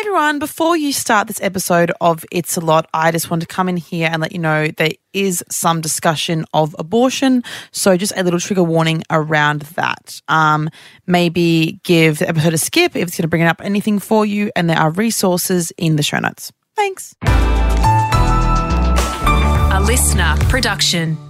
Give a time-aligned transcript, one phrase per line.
[0.00, 0.38] everyone.
[0.38, 3.76] Before you start this episode of It's a Lot, I just want to come in
[3.76, 7.44] here and let you know there is some discussion of abortion.
[7.70, 10.22] So, just a little trigger warning around that.
[10.26, 10.70] Um,
[11.06, 14.50] maybe give the episode a skip if it's going to bring up anything for you.
[14.56, 16.50] And there are resources in the show notes.
[16.76, 17.14] Thanks.
[19.72, 21.29] A listener production.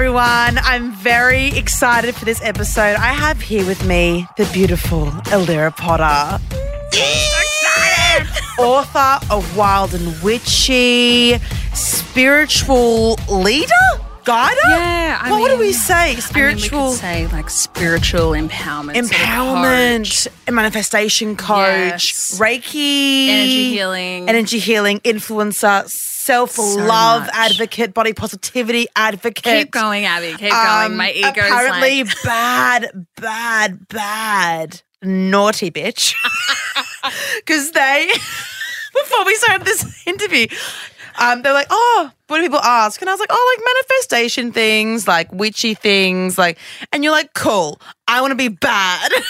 [0.00, 2.94] Everyone, I'm very excited for this episode.
[2.94, 6.40] I have here with me the beautiful Alira Potter.
[8.60, 11.38] Author of Wild and Witchy,
[11.74, 13.72] spiritual leader?
[14.24, 14.60] Guider?
[14.68, 15.94] Yeah, I what, what do we mean- say?
[15.94, 22.38] I mean, we Spiritual say like spiritual empowerment, sort of empowerment, a manifestation coach, Yes.
[22.38, 24.28] Reiki, Energy healing.
[24.28, 25.88] energy healing, influencer,
[26.28, 27.30] self love much.
[27.34, 29.44] advocate, body positivity advocate.
[29.44, 30.32] Keep going, Abbie.
[30.32, 30.96] Keep going.
[30.96, 36.14] My Um, ego's apparently like, bad, bad, bad, naughty bitch.
[37.36, 38.10] Because they,
[38.92, 40.46] before we started this interview,
[41.18, 44.52] um, they're like, "Oh, what do people ask?" And I was like, "Oh, like manifestation
[44.52, 46.58] things, like witchy things, like."
[46.92, 49.12] And you're like, "Cool, I want to be bad."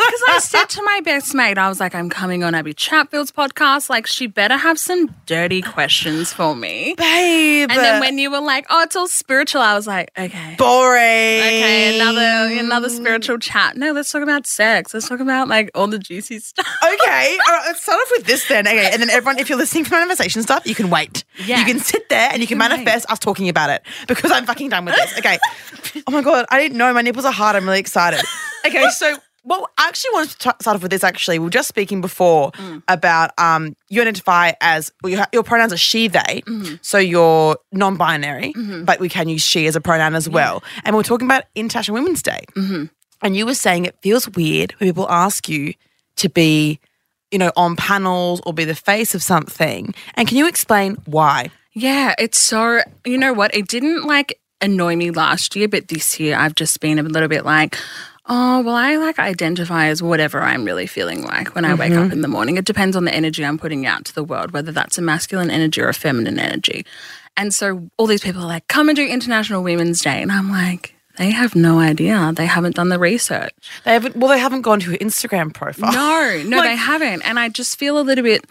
[0.00, 3.30] Because I said to my best mate, I was like, I'm coming on Abbie Chatfield's
[3.30, 3.90] podcast.
[3.90, 6.94] Like, she better have some dirty questions for me.
[6.96, 7.70] Babe.
[7.70, 10.54] And then when you were like, oh, it's all spiritual, I was like, okay.
[10.58, 11.00] boring.
[11.00, 13.76] Okay, another another spiritual chat.
[13.76, 14.94] No, let's talk about sex.
[14.94, 16.66] Let's talk about like all the juicy stuff.
[16.82, 18.66] Okay, all right, let's start off with this then.
[18.66, 21.24] Okay, and then everyone, if you're listening for manifestation stuff, you can wait.
[21.44, 21.60] Yeah.
[21.60, 24.68] You can sit there and you can, manifest us talking about it because I'm fucking
[24.68, 25.18] done with this.
[25.18, 25.38] Okay.
[26.06, 27.56] oh my God, I didn't know my nipples are hard.
[27.56, 28.20] I'm really excited.
[28.66, 31.38] Okay, so well, I actually wanted to t- start off with this actually.
[31.38, 32.82] We were just speaking before Mm.
[32.88, 36.42] about um you identify as, well, your, your pronouns are she, they.
[36.46, 36.74] Mm-hmm.
[36.82, 38.52] So you're non binary,
[38.84, 40.62] but we can use she as a pronoun as well.
[40.84, 42.44] And we're talking about International Women's Day.
[42.54, 42.84] Mm-hmm.
[43.22, 45.74] And you were saying it feels weird when people ask you
[46.16, 46.78] to be
[47.30, 49.94] you know, on panels or be the face of something.
[50.14, 51.50] And can you explain why?
[51.72, 53.54] Yeah, it's so, you know what?
[53.54, 57.28] It didn't like annoy me last year, but this year I've just been a little
[57.28, 57.76] bit like,
[58.26, 62.04] oh, well, I like identify as whatever I'm really feeling like when I wake up
[62.04, 62.12] mm-hmm.
[62.12, 62.56] in the morning.
[62.56, 65.50] It depends on the energy I'm putting out to the world, whether that's a masculine
[65.50, 66.84] energy or a feminine energy.
[67.36, 70.20] And so all these people are like, come and do International Women's Day.
[70.22, 72.32] And I'm like, they have no idea.
[72.34, 73.52] They haven't done the research.
[73.84, 75.92] They haven't well, they haven't gone to your Instagram profile.
[75.92, 77.22] No, no, Like- they haven't.
[77.22, 78.44] And I just feel a little bit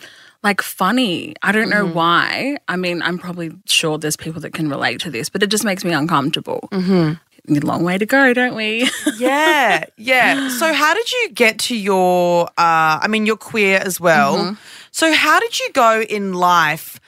[0.43, 1.35] like funny.
[1.43, 1.87] I don't Mm-hmm.
[1.87, 2.57] know why.
[2.67, 5.63] I mean, I'm probably sure there's people that can relate to this, but it just
[5.65, 6.67] makes me uncomfortable.
[6.71, 7.13] Mm-hmm.
[7.55, 8.87] A long way to go, don't we?
[9.17, 10.49] yeah, yeah.
[10.49, 14.37] So how did you get to your uh I mean you're queer as well.
[14.37, 14.53] Mm-hmm.
[14.91, 16.99] So how did you go in life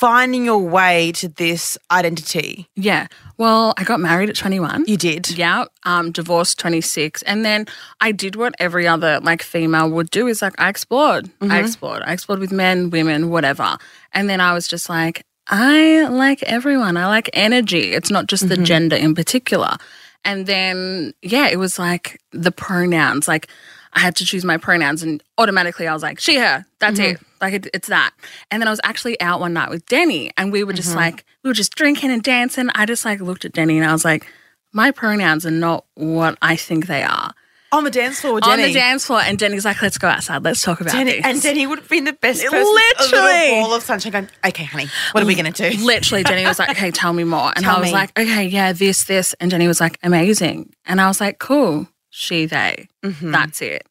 [0.00, 2.66] finding your way to this identity?
[2.74, 3.06] yeah.
[3.36, 4.84] Well, I got married at 21.
[4.86, 5.30] You did.
[5.30, 7.22] Yeah, um, divorced 26.
[7.22, 7.64] And then
[8.00, 11.24] I did what every other like female would do is like I explored.
[11.40, 11.50] Mm-hmm.
[11.50, 12.02] I explored.
[12.04, 13.78] I explored with men, women, whatever.
[14.12, 16.98] And then I was just like, I like everyone.
[16.98, 17.92] I like energy.
[17.92, 18.64] It's not just the Mm-hmm.
[18.64, 19.76] gender in particular.
[20.22, 23.26] And then, yeah, it was like the pronouns.
[23.26, 23.48] Like
[23.94, 27.14] I had to choose my pronouns and automatically I was like, she, her, that's Mm-hmm.
[27.16, 27.20] it.
[27.40, 28.10] Like it, it's that.
[28.50, 30.76] And then I was actually out one night with Denny and we were Mm-hmm.
[30.76, 32.68] just like, we were just drinking and dancing.
[32.74, 34.26] I just like looked at Denny and I was like,
[34.72, 37.32] my pronouns are not what I think they are.
[37.72, 39.20] On the dance floor with On the dance floor.
[39.20, 40.42] And Denny's like, let's go outside.
[40.42, 41.20] Let's talk about Denny, this.
[41.24, 42.58] and Denny would have been the best person.
[42.58, 43.58] Literally.
[43.58, 45.76] A ball of sunshine going, okay, honey, what are we going to do?
[45.84, 47.52] Literally, Denny was like, okay, tell me more.
[47.54, 47.92] And Tell I was me.
[47.92, 49.34] like, okay, yeah, this, this.
[49.40, 50.72] And Denny was like, amazing.
[50.84, 51.86] And I was like, cool.
[52.10, 52.88] She, they.
[53.02, 53.86] That's it.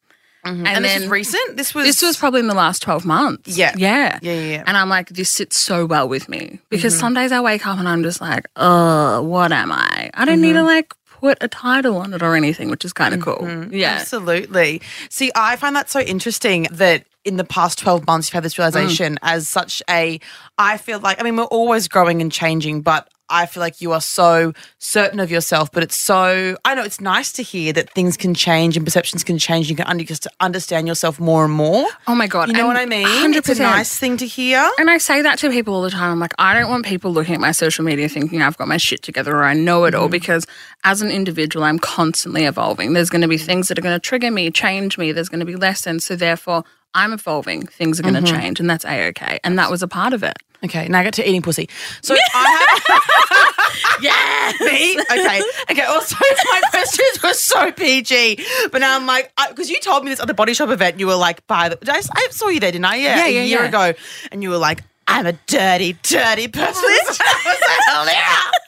[0.45, 0.65] Mm-hmm.
[0.65, 1.57] And, And, this then was recent?
[1.57, 1.85] This was...
[1.85, 3.57] this was probably in the last 12 months.
[3.57, 3.73] Yeah.
[3.75, 4.19] Yeah.
[4.21, 4.63] Yeah, yeah.
[4.65, 6.99] And I'm like, this sits so well with me because mm-hmm.
[7.01, 10.09] some days I wake up and I'm just like, oh, what am I?
[10.13, 10.67] I don't need to mm-hmm.
[10.67, 13.67] like put a title on it or anything, which is kind of cool.
[13.71, 13.97] Yeah.
[13.99, 14.81] Absolutely.
[15.09, 18.57] See, I find that so interesting that in the past 12 months you've had this
[18.57, 19.17] realization Mm.
[19.23, 20.19] as such a
[20.57, 23.91] I feel like I mean we're always growing and changing, but I feel like you
[23.91, 27.89] are so certain of yourself, but it's so I know it's nice to hear that
[27.91, 29.69] things can change and perceptions can change.
[29.69, 31.87] You can under, just understand yourself more and more.
[32.07, 32.47] Oh my God.
[32.47, 33.05] You know and what I mean?
[33.05, 33.37] 100%.
[33.37, 34.67] It's a nice thing to hear.
[34.77, 36.11] And I say that to people all the time.
[36.11, 38.77] I'm like, I don't want people looking at my social media thinking I've got my
[38.77, 40.11] shit together or I know it all mm-hmm.
[40.11, 40.45] because
[40.83, 42.93] as an individual, I'm constantly evolving.
[42.93, 45.11] There's going to be things that are going to trigger me, change me.
[45.11, 46.05] There's going to be lessons.
[46.05, 47.67] So therefore, I'm evolving.
[47.67, 48.39] Things are going to mm-hmm.
[48.39, 49.39] change, and that's a okay.
[49.43, 50.37] And that was a part of it.
[50.63, 51.69] Okay, now I get to eating pussy.
[52.01, 54.01] So I have.
[54.01, 54.51] Yeah.
[54.65, 54.99] Me?
[54.99, 55.41] Okay.
[55.71, 55.83] Okay.
[55.83, 56.15] Also,
[56.51, 60.27] my questions were so PG, but now I'm like, because you told me this at
[60.27, 62.85] the body shop event, you were like, by the, I, I saw you there, didn't
[62.85, 62.95] I?
[62.95, 63.67] Yeah, Yeah, yeah a year yeah.
[63.67, 63.93] ago,
[64.31, 66.83] and you were like, I'm a dirty, dirty person.
[66.85, 68.19] I was like,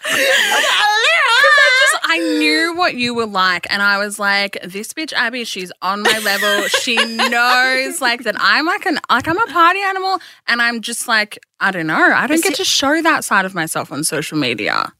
[0.09, 0.21] Just,
[2.13, 6.01] I knew what you were like, and I was like, "This bitch Abbie, she's on
[6.03, 6.67] my level.
[6.67, 8.35] She knows like that.
[8.39, 11.95] I'm like an like I'm a party animal, and I'm just like I don't know.
[12.13, 14.91] I don't get to show that side of myself on social media.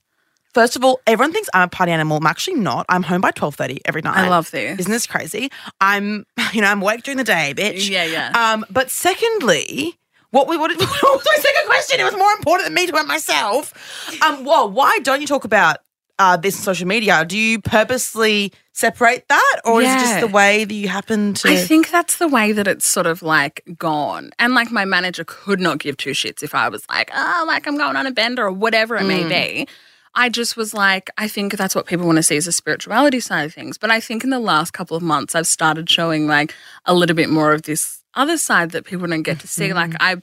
[0.53, 2.17] First of all, everyone thinks I'm a party animal.
[2.17, 2.85] I'm actually not.
[2.89, 4.17] I'm home by twelve thirty every night.
[4.17, 4.79] I love this.
[4.79, 5.51] Isn't this crazy?
[5.81, 7.89] I'm, you know, I'm awake during the day, bitch.
[7.89, 8.31] Yeah, yeah.
[8.53, 9.97] Um, but secondly,
[10.31, 11.99] what, we- what, what was my second question?
[11.99, 13.73] It was more important than me to it myself.
[14.21, 15.77] Um, well, why don't you talk about
[16.21, 17.25] uh, this social media?
[17.25, 21.49] Do you purposely separate that, or is it just the way that you happen to?
[21.49, 24.29] I think that's the way that it's sort of like gone.
[24.37, 27.67] And like my manager could not give two shits if I was like, oh, like
[27.67, 29.67] I'm going on a bender or whatever it may be.
[30.13, 33.19] I just was like, I think that's what people want to see is the spirituality
[33.19, 33.77] side of things.
[33.77, 36.53] But I think in the last couple of months, I've started showing like
[36.85, 39.73] a little bit more of this other side that people don't get to see.
[39.73, 40.21] Like I've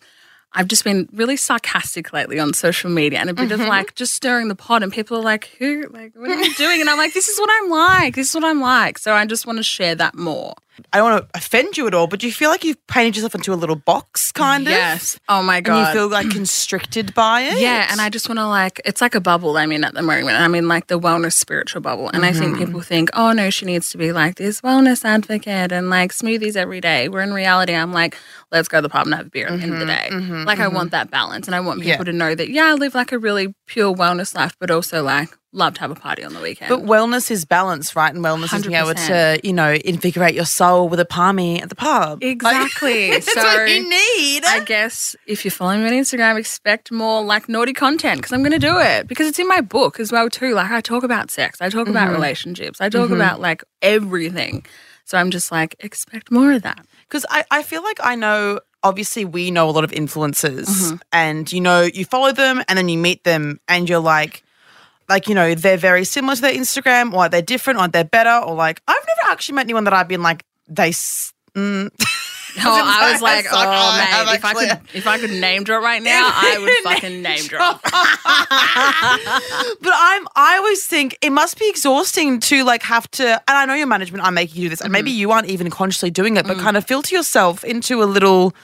[0.55, 3.69] I've just been really sarcastic lately on social media and a bit of mm-hmm.
[3.69, 6.81] like just stirring the pot and people are like, who like what are you doing?
[6.81, 8.15] And I'm like, this is what I'm like.
[8.15, 8.99] This is what I'm like.
[8.99, 10.55] So I just want to share that more.
[10.93, 13.17] I don't want to offend you at all, but do you feel like you've painted
[13.17, 14.73] yourself into a little box, kind of?
[14.73, 15.19] Yes.
[15.29, 15.89] Oh my And god.
[15.89, 17.59] you feel like constricted by it?
[17.59, 19.57] yeah, and I just want to like it's like a bubble.
[19.57, 22.57] I mean, at the moment, I mean like the wellness spiritual bubble, and I think
[22.57, 22.65] Mm-hmm.
[22.67, 26.57] people think, oh no, she needs to be like this wellness advocate and like smoothies
[26.57, 27.09] every day.
[27.09, 28.17] Where in reality, I'm like,
[28.53, 30.09] let's go to the pub and have a beer at the end of the day.
[30.45, 32.13] like I want that balance, and I want people Mm-hmm, Yeah.
[32.13, 35.29] to know that yeah, I live like a really pure wellness life, but also like
[35.53, 36.69] love to have a party on the weekend.
[36.69, 38.13] But wellness is balance, right?
[38.15, 41.69] And wellness is being able to, you know, invigorate your soul with a parmy at
[41.71, 42.23] the pub.
[42.23, 43.11] Like, Exactly.
[43.13, 44.45] that's So, what you need.
[44.45, 48.41] I guess if you're following me on Instagram, expect more like naughty content because I'm
[48.41, 50.55] going to do it because it's in my book as well too.
[50.55, 51.91] Like I talk about sex, I talk Mm-hmm.
[51.97, 54.67] about relationships, I talk about like everything.
[55.05, 56.85] So I'm just like expect more of that.
[57.09, 60.97] Because I, I feel like I know, obviously, we know a lot of influencers, Mm-hmm.
[61.13, 64.43] and you know, you follow them and then you meet them, and you're like,
[65.09, 68.45] like, you know, they're very similar to their Instagram, or they're different, or they're better,
[68.45, 70.91] or like, I've never actually met anyone that I've been like, they.
[70.91, 71.91] Mm.
[72.61, 76.03] Oh, I was like, oh man, if I could, if I could name drop right
[76.03, 77.81] now, I would fucking name drop.
[77.83, 77.93] but
[79.95, 83.75] I'm I always think it must be exhausting to like have to and I know
[83.75, 86.47] your management are making you do this and maybe you aren't even consciously doing it,
[86.47, 88.55] but kind of filter yourself into a little,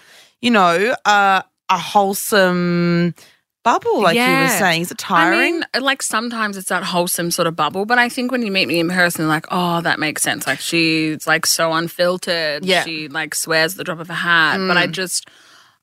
[0.45, 3.15] you know, uh, a wholesome
[3.63, 4.83] bubble, like you were saying.
[4.83, 5.61] Is it I tiring?
[5.61, 8.69] mean, like sometimes it's that wholesome sort of bubble, but I think when you meet
[8.69, 10.47] me in person, like, oh, that makes sense.
[10.47, 12.63] Like she's like so unfiltered.
[12.63, 12.83] Yeah.
[12.83, 12.85] Mm.
[12.85, 14.59] She like swears the drop of a hat.
[14.59, 15.27] But I just,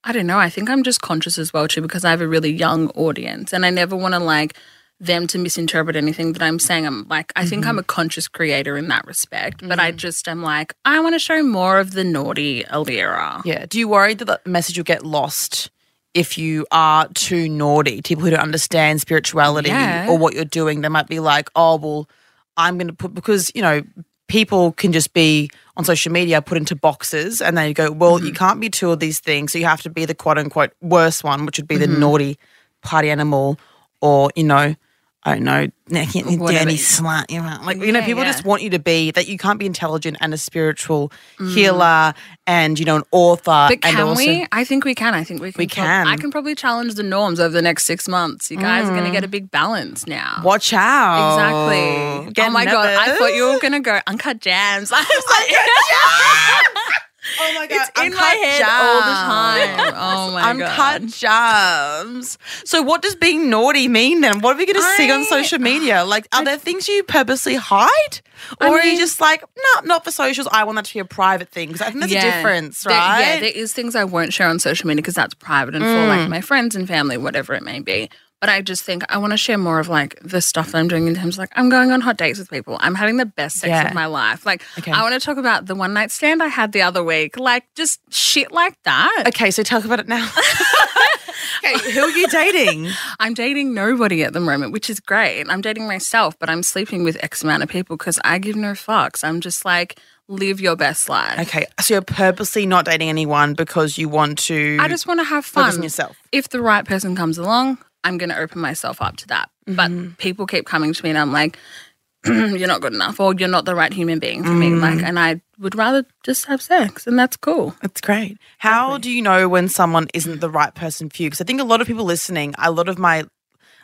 [0.03, 0.37] I don't know.
[0.37, 3.53] I think I'm just conscious as well too because I have a really young audience,
[3.53, 4.55] and I never want to like
[5.01, 6.85] them to misinterpret anything that I'm saying.
[6.85, 7.79] I'm like, I think I'm Mm-hmm.
[7.79, 11.41] a conscious creator in that respect, but I just am like, I want to show
[11.43, 13.41] more of the naughty Alira.
[13.43, 13.65] yeah.
[13.67, 15.69] Do you worry that the message will get lost?
[16.13, 20.07] If you are too naughty, people who don't understand spirituality Yeah.
[20.09, 22.09] or what you're doing, they might be like, "Oh, well,
[22.57, 23.81] I'm going to put because you know
[24.27, 28.27] people can just be on social media put into boxes and they go, well, Mm-hmm.
[28.27, 29.51] you can't be two of these things.
[29.51, 31.93] So you have to be the quote unquote worst one, which would be Mm-hmm.
[31.93, 32.37] the naughty
[32.81, 33.57] party animal
[34.01, 34.75] or, you know,
[35.23, 36.71] I don't know, dirty Whatever.
[36.71, 37.29] slut.
[37.29, 38.31] You know, like, you know, Yeah, people yeah.
[38.31, 41.53] just want you to be that you can't be intelligent and a spiritual Mm.
[41.53, 42.13] healer
[42.47, 43.67] and, you know, an author.
[43.69, 44.47] But can also, we?
[44.51, 45.13] I think we can.
[45.13, 45.59] I think we can.
[45.59, 46.07] We can.
[46.07, 48.49] I can probably challenge the norms over the next six months.
[48.49, 50.41] You guys are going to get a big balance now.
[50.43, 51.35] Watch out.
[51.35, 52.33] Exactly.
[52.33, 52.87] Get oh my god!
[52.89, 54.91] I thought you were gonna go uncut jams.
[54.91, 57.01] I was like,
[57.39, 59.93] Oh my god, it's in my head all the time.
[59.95, 60.49] Oh my god.
[60.61, 61.11] Uncut god!
[61.11, 62.37] jams.
[62.65, 64.39] So, what does being naughty mean then?
[64.41, 66.03] What are we going to see on social media?
[66.03, 68.21] Like, are there things you purposely hide,
[68.59, 70.47] or I are you just like, no, not for socials.
[70.51, 72.93] I want that to be a private thing because I think there's a difference, There-
[72.97, 73.19] right?
[73.35, 75.89] yeah, there is things I won't share on social media because that's private and for
[75.89, 76.07] Mm.
[76.07, 78.09] like my friends and family, whatever it may be.
[78.41, 80.87] But I just think I want to share more of like the stuff that I'm
[80.87, 82.75] doing in terms of like I'm going on hot dates with people.
[82.79, 83.87] I'm having the best sex Yeah.
[83.89, 84.45] of my life.
[84.47, 84.91] Like Okay.
[84.91, 87.37] I want to talk about the one night stand I had the other week.
[87.37, 89.25] Like just shit like that.
[89.27, 90.27] okay, so talk about it now.
[91.63, 92.87] okay, who are you dating?
[93.19, 95.45] I'm dating nobody at the moment, which is great.
[95.47, 98.71] I'm dating myself, but I'm sleeping with X amount of people because I give no
[98.73, 99.23] fucks.
[99.23, 101.39] I'm just like, live your best life.
[101.47, 104.77] Okay, so you're purposely not dating anyone because you want to.
[104.79, 105.83] I just want to have fun.
[105.83, 106.17] yourself.
[106.31, 109.49] If the right person comes along, I'm going to open myself up to that.
[109.67, 109.75] Mm-hmm.
[110.07, 111.57] But people keep coming to me and I'm like,
[112.25, 114.69] you're not good enough or you're not the right human being for me.
[114.69, 114.81] Mm.
[114.81, 117.75] Like, and I would rather just have sex, and that's cool.
[117.81, 118.37] That's great.
[118.59, 121.29] How do you know when someone isn't the right person for you?
[121.29, 123.23] Because I think a lot of people listening, a lot of my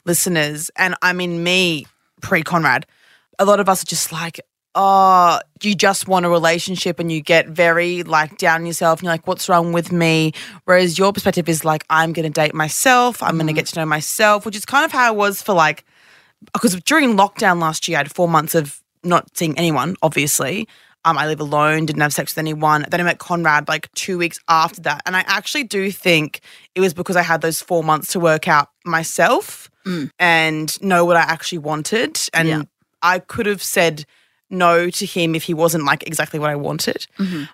[0.06, 1.88] listeners, and I mean me
[2.22, 2.86] pre Conrad,
[3.40, 4.40] a lot of us are just like,
[4.78, 9.06] oh, you just want a relationship and you get very like down on yourself and
[9.06, 10.32] you're like, what's wrong with me?
[10.66, 13.80] Whereas your perspective is like, I'm going to date myself, I'm going to get to
[13.80, 15.84] know myself, which is kind of how it was for like,
[16.54, 20.68] because during lockdown last year, I had four months of not seeing anyone, obviously.
[21.06, 22.86] Um, I live alone, didn't have sex with anyone.
[22.90, 25.02] Then I met Conrad like two weeks after that.
[25.08, 26.42] And I actually do think
[26.76, 29.72] it was because I had those four months to work out myself
[30.20, 32.20] and know what I actually wanted.
[32.34, 32.62] And Yeah.
[33.02, 34.06] I could have said
[34.50, 37.06] no to him if he wasn't like exactly what I wanted.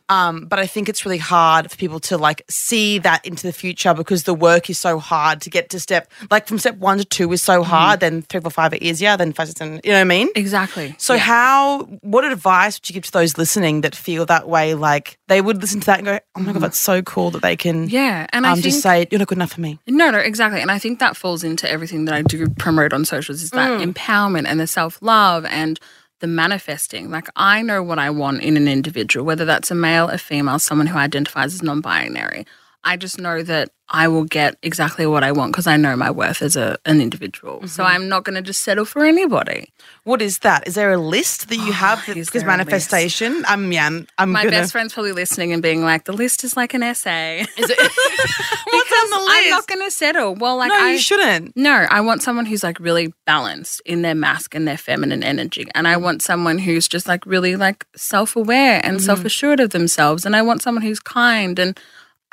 [0.10, 3.54] Um, but I think it's really hard for people to like see that into the
[3.54, 6.98] future because the work is so hard to get to step like from step one
[6.98, 9.68] to two is so hard, then three, four, five are easier, then five, six, you
[9.68, 10.30] know what I mean?
[10.36, 10.96] Exactly.
[10.98, 14.74] So how what advice would you give to those listening that feel that way?
[14.74, 17.42] Like they would listen to that and go, Oh my god, that's so cool that
[17.42, 19.80] they can yeah, and I um think just say, You're not good enough for me.
[19.88, 20.62] No, no, exactly.
[20.62, 23.82] And I think that falls into everything that I do promote on socials is that
[23.82, 25.80] empowerment and the self love and
[26.24, 27.12] the manifesting.
[27.12, 30.58] Like, I know what I want in an individual, whether that's a male, a female,
[30.58, 32.46] someone who identifies as non binary.
[32.84, 36.10] I just know that I will get exactly what I want because I know my
[36.10, 37.68] worth as a, an individual.
[37.68, 39.72] So I'm not going to just settle for anybody.
[40.04, 40.68] What is that?
[40.68, 43.44] Is there a list that you have that is because manifestation?
[43.48, 46.44] Um yeah, I'm, I'm My gonna best friend's probably listening and being like, the list
[46.44, 47.42] is like an essay.
[47.42, 47.78] Is it
[48.74, 49.38] What's on the list?
[49.38, 50.36] I'm not going to settle.
[50.36, 51.56] Well, like, no, I, you shouldn't.
[51.56, 55.68] No, I want someone who's like really balanced in their mask and their feminine energy.
[55.76, 59.70] And I want someone who's just like really like self aware and self assured of
[59.70, 60.26] themselves.
[60.26, 61.60] And I want someone who's kind.
[61.60, 61.80] And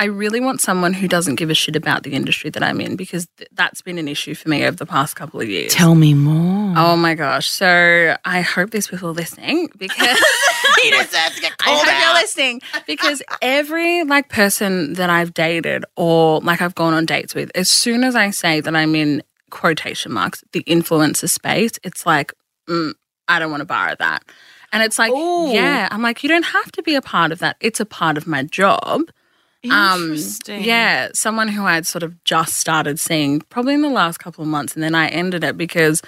[0.00, 2.96] I really want someone who doesn't give a shit about the industry that I'm in
[2.96, 5.74] because th- that's been an issue for me over the past couple of years.
[5.74, 6.72] Tell me more.
[6.74, 7.46] Oh my gosh.
[7.50, 10.18] So I hope these people are listening because
[10.84, 15.34] you deserve to get I called hope you're listening because every like person that I've
[15.34, 18.94] dated or like I've gone on dates with, as soon as I say that I'm
[18.94, 22.32] in quotation marks the influencer space, it's like
[22.66, 22.94] mm,
[23.28, 24.24] I don't want to borrow that,
[24.72, 25.52] and it's like Ooh.
[25.52, 27.56] yeah, I'm like you don't have to be a part of that.
[27.60, 29.10] It's a part of my job.
[29.68, 30.64] Um, Interesting.
[30.64, 34.48] yeah, someone who I'd sort of just started seeing probably in the last couple of
[34.48, 36.00] months, and then I ended it because,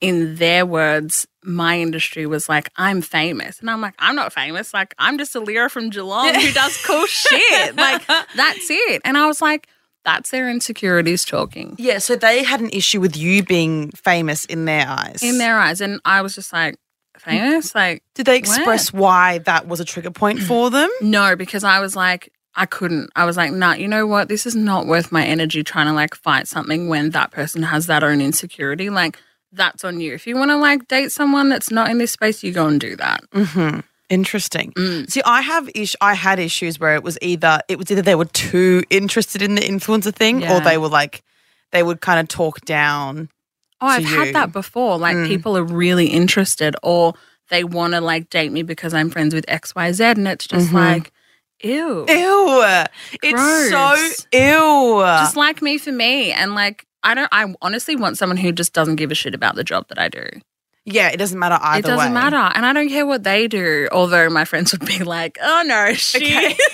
[0.00, 3.60] in their words, my industry was like, I'm famous.
[3.60, 4.74] And I'm like, I'm not famous.
[4.74, 7.76] Like, I'm just Alira from Geelong who does cool shit.
[7.76, 9.02] Like, that's it.
[9.04, 9.68] And I was like,
[10.04, 14.64] that's their insecurities talking Yeah, so they had an issue with you being famous in
[14.64, 15.20] their eyes.
[15.22, 15.80] in their eyes.
[15.80, 16.76] And I was just like,
[17.18, 17.74] famous?
[17.74, 20.90] Like, Did they express why that was a trigger point for them?
[21.00, 23.10] No, because I was like, I couldn't.
[23.14, 24.28] I was like, nah, you know what?
[24.28, 27.86] This is not worth my energy trying to like fight something when that person has
[27.86, 28.88] that own insecurity.
[28.88, 29.18] Like,
[29.52, 30.14] that's on you.
[30.14, 32.80] If you want to like date someone that's not in this space, you go and
[32.80, 33.20] do that.
[33.30, 33.80] Mm-hmm.
[34.08, 34.72] Interesting.
[34.72, 35.10] Mm.
[35.10, 35.96] See, I have ish.
[36.00, 39.54] I had issues where it was either it was either they were too interested in
[39.56, 41.22] the influencer thing, or they were like
[41.72, 43.28] they would kind of talk down.
[43.80, 44.96] Oh, I've to had that before.
[44.96, 45.26] Like, Mm.
[45.28, 47.14] people are really interested or
[47.50, 50.00] they want to like date me because I'm friends with XYZ.
[50.16, 50.74] And it's just Mhm.
[50.74, 51.12] like,
[51.66, 52.06] ew.
[52.08, 52.84] Ew!
[53.22, 53.70] It's Gross.
[53.70, 55.00] so ew.
[55.00, 56.32] Just like me for me.
[56.32, 59.54] And like, I don't, I honestly want someone who just doesn't give a shit about
[59.54, 60.24] the job that I do.
[60.84, 61.78] yeah, it doesn't matter either.
[61.80, 62.20] it doesn't way.
[62.20, 62.52] matter.
[62.54, 63.88] And I don't care what they do.
[63.92, 66.18] Although my friends would be like, oh no, she.
[66.18, 66.56] Okay.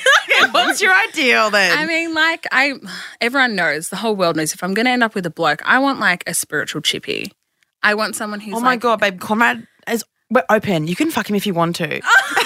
[0.51, 1.77] What's your ideal then?
[1.77, 2.75] I mean, like, I,
[3.21, 5.61] everyone knows, the whole world knows if I'm going to end up with a bloke,
[5.65, 7.33] I want like a spiritual chippy.
[7.83, 10.89] I want someone who's oh my like, god, babe, Conrad is we're open.
[10.89, 12.01] You can fuck him if you want to.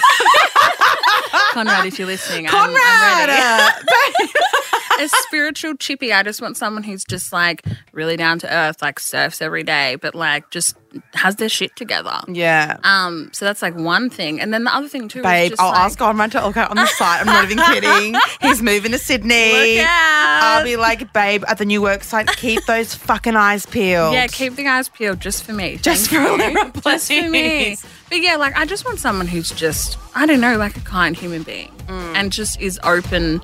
[1.56, 3.72] Conrad, if you're listening, I'm- Conrad, I'm,
[4.20, 4.32] ready.
[5.00, 6.12] a spiritual chippy.
[6.12, 7.62] I just want someone who's just like
[7.92, 10.76] really down to earth, like surfs every day, but like just
[11.12, 12.18] has their shit together.
[12.28, 12.78] yeah.
[12.82, 15.60] Um, so that's like one thing, and then the other thing too, Babe, is just
[15.62, 17.20] I'll like, ask Conrad to look out on the site.
[17.20, 18.18] I'm not even kidding.
[18.40, 19.80] He's moving to Sydney.
[19.86, 24.14] I'll be like, babe, at the new work site, keep those fucking eyes peeled.
[24.14, 25.76] Yeah, keep the eyes peeled just for me.
[25.76, 26.38] Just Thank for.
[26.38, 27.76] Lyra, Just for me.
[28.08, 31.16] But yeah, like I just want someone who's just, I don't know, like a kind
[31.16, 32.16] human being Mm.
[32.16, 33.40] and just is open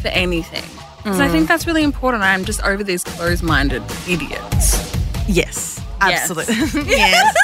[0.00, 0.64] for anything.
[1.02, 1.32] Because I Mm.
[1.32, 2.22] think that's really important.
[2.22, 4.94] I'm just over these closed minded idiots.
[5.26, 6.30] Yes, Yes.
[6.30, 6.86] absolutely.
[6.96, 7.34] yes.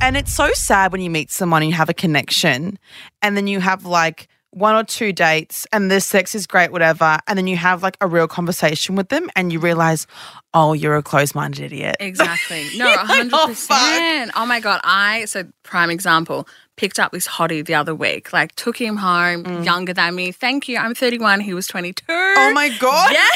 [0.00, 2.78] and it's so sad when you meet someone and you have a connection
[3.20, 7.18] and then you have like one or two dates and the sex is great, whatever.
[7.26, 10.06] And then you have like a real conversation with them and you realize,
[10.54, 11.96] oh, you're a closed minded idiot.
[12.00, 12.68] Exactly.
[12.76, 14.30] No, You're like, hundred "Oh, percent.
[14.34, 14.80] Oh my god!
[14.84, 16.48] I so prime example
[16.78, 18.32] picked up this hottie the other week.
[18.32, 20.32] Like took him home, younger than me.
[20.32, 20.78] Thank you.
[20.78, 21.40] I'm 31.
[21.40, 22.04] He was 22.
[22.06, 22.34] Mm.
[22.38, 23.12] Oh my God.
[23.12, 23.28] Yeah.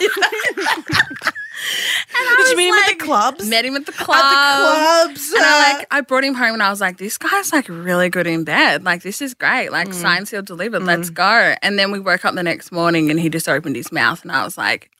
[2.38, 3.48] Did you meet him at the like- clubs?
[3.48, 4.16] Met him at the club.
[4.18, 4.30] At
[5.04, 5.32] the clubs.
[5.32, 8.08] And I like I brought him home and I was like, this guy's like really
[8.08, 8.84] good in bed.
[8.84, 9.68] Like this is great.
[9.68, 9.72] Mm.
[9.72, 10.84] Like sign sealed delivered.
[10.84, 11.54] Let's go.
[11.62, 14.32] And then we woke up the next morning and he just opened his mouth and
[14.32, 14.90] I was like,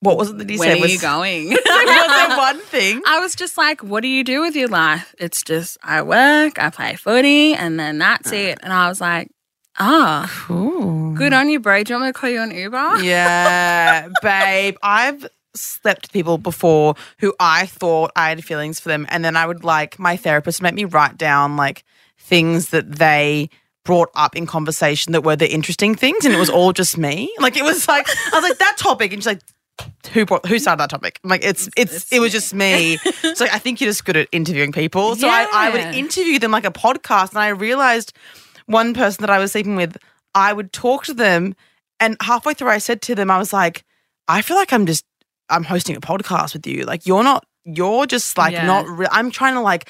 [0.00, 0.84] what was it that he when said?
[0.84, 1.48] are you going?
[1.88, 3.02] was there one thing?
[3.06, 5.14] I was just like, what do you do with your life?
[5.18, 8.58] It's just I work, I play footy, and then that's it.
[8.62, 9.30] And I was like,
[9.78, 11.14] ah, Ooh.
[11.16, 11.82] good on you, bro.
[11.82, 13.02] Do you want me to call you an Uber?
[13.02, 14.76] Yeah, babe.
[14.82, 19.36] I've slept with people before who I thought I had feelings for them, and then
[19.36, 21.84] I would like my therapist make me write down like
[22.18, 23.50] things that they
[23.84, 27.34] brought up in conversation that were the interesting things, and it was all just me.
[27.40, 29.40] Like it was like I was like that topic, and she's like.
[30.12, 31.20] Who brought, who started that topic?
[31.22, 32.96] I'm like it's it's, it's it was just me.
[33.34, 35.16] so I think you're just good at interviewing people.
[35.16, 38.12] So I, I would interview them like a podcast, and I realized
[38.66, 39.96] one person that I was sleeping with,
[40.34, 41.54] I would talk to them,
[42.00, 43.84] and halfway through, I said to them, I was like,
[44.28, 45.04] I feel like I'm just
[45.50, 46.84] I'm hosting a podcast with you.
[46.84, 48.66] Like you're not, you're just like Yeah.
[48.66, 48.86] not.
[48.88, 49.88] Re- I'm trying to like.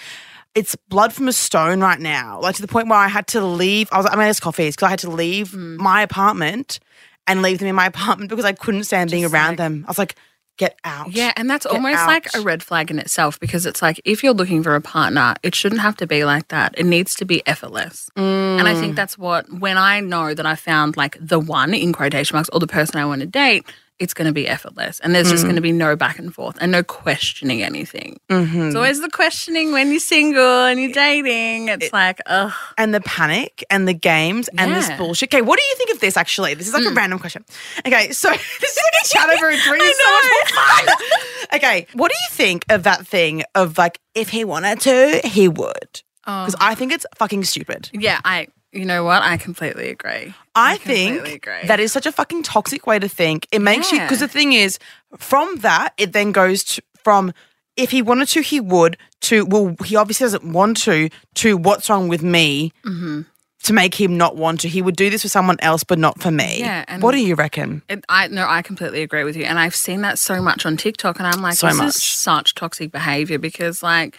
[0.54, 2.40] It's blood from a stone right now.
[2.40, 3.88] Like to the point where I had to leave.
[3.92, 4.04] I was.
[4.06, 5.76] like, I made us coffees because I had to leave Mm.
[5.76, 6.80] my apartment
[7.28, 9.84] and leave them in my apartment because I couldn't stand being Just around like- them.
[9.86, 10.16] I was like,
[10.56, 11.12] get out.
[11.12, 14.24] Yeah, and that's Get almost like a red flag in itself because it's like if
[14.24, 16.74] you're looking for a partner, it shouldn't have to be like that.
[16.76, 18.10] It needs to be effortless.
[18.16, 18.80] And I Mm.
[18.80, 22.48] think that's what, when I know that I found like the one in quotation marks
[22.52, 23.64] or the person I want to date,
[23.98, 25.00] it's going to be effortless.
[25.00, 25.46] And there's just Mm.
[25.48, 28.20] going to be no back and forth and no questioning anything.
[28.30, 28.68] Mhm.
[28.68, 31.68] It's always the questioning when you're single and you're dating.
[31.68, 32.52] It's like, ugh.
[32.76, 34.96] and the panic and the games and this Yeah.
[34.96, 35.02] Hmm.
[35.02, 35.34] bullshit.
[35.34, 36.54] Okay, what do you think of this actually?
[36.54, 37.44] This is like a random question.
[37.86, 39.82] Okay, so this is like a chat over a drink.
[39.84, 40.64] I so much more
[40.96, 41.08] fun.
[41.54, 45.48] Okay, what do you think of that thing of like if he wanted to, he
[45.48, 46.02] would?
[46.24, 47.88] Because I think it's fucking stupid.
[47.94, 49.22] Yeah, I, you know what?
[49.22, 50.34] I completely agree.
[50.54, 51.66] I, completely think agree.
[51.68, 53.46] that is such a fucking toxic way to think.
[53.52, 54.78] It makes you because the thing is,
[55.16, 57.32] from that, it then goes to, from
[57.76, 61.88] if he wanted to, he would to well, he obviously doesn't want to to what's
[61.88, 63.22] wrong with me Mm-hmm.
[63.64, 64.68] to make him not want to.
[64.68, 66.58] He would do this for someone else, but not for me.
[66.60, 67.82] Yeah, what do you reckon?
[67.88, 70.76] It, I no, I completely agree with you, and I've seen that so much on
[70.76, 71.88] TikTok, and I'm like, So this much.
[71.96, 74.16] is such toxic behavior because, like,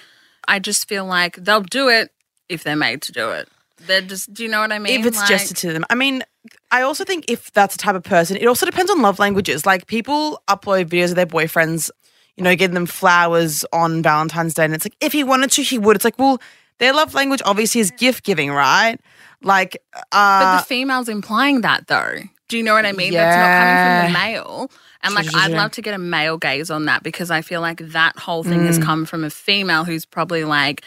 [0.47, 2.11] I just feel like they'll do it
[2.49, 3.47] if they're made to do it.
[3.87, 4.99] They're just, do you know what I mean?
[4.99, 5.85] if it's Like, to them.
[5.89, 6.23] I mean,
[6.71, 9.65] I also think if that's the type of person, it also depends on love languages.
[9.65, 11.89] Like people upload videos of their boyfriends,
[12.37, 15.61] you know, giving them flowers on Valentine's Day, and it's like if he wanted to,
[15.63, 15.95] he would.
[15.95, 16.39] It's like, well,
[16.77, 18.97] their love language obviously is gift giving, right?
[19.41, 22.15] Like, but uh, the female's implying that though.
[22.47, 23.13] Do you know what I mean?
[23.13, 24.71] That's not coming from the male.
[25.03, 27.77] And like, I'd love to get a male gaze on that because I feel like
[27.77, 28.65] that whole thing Mm.
[28.65, 30.81] has come from a female who's probably like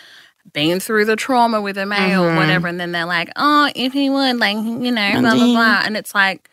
[0.53, 2.35] been through the trauma with a male Mm-hmm.
[2.35, 2.69] or whatever.
[2.69, 5.83] And then they're like, oh, if he would, like, you know, blah, blah, blah.
[5.85, 6.49] And it's like,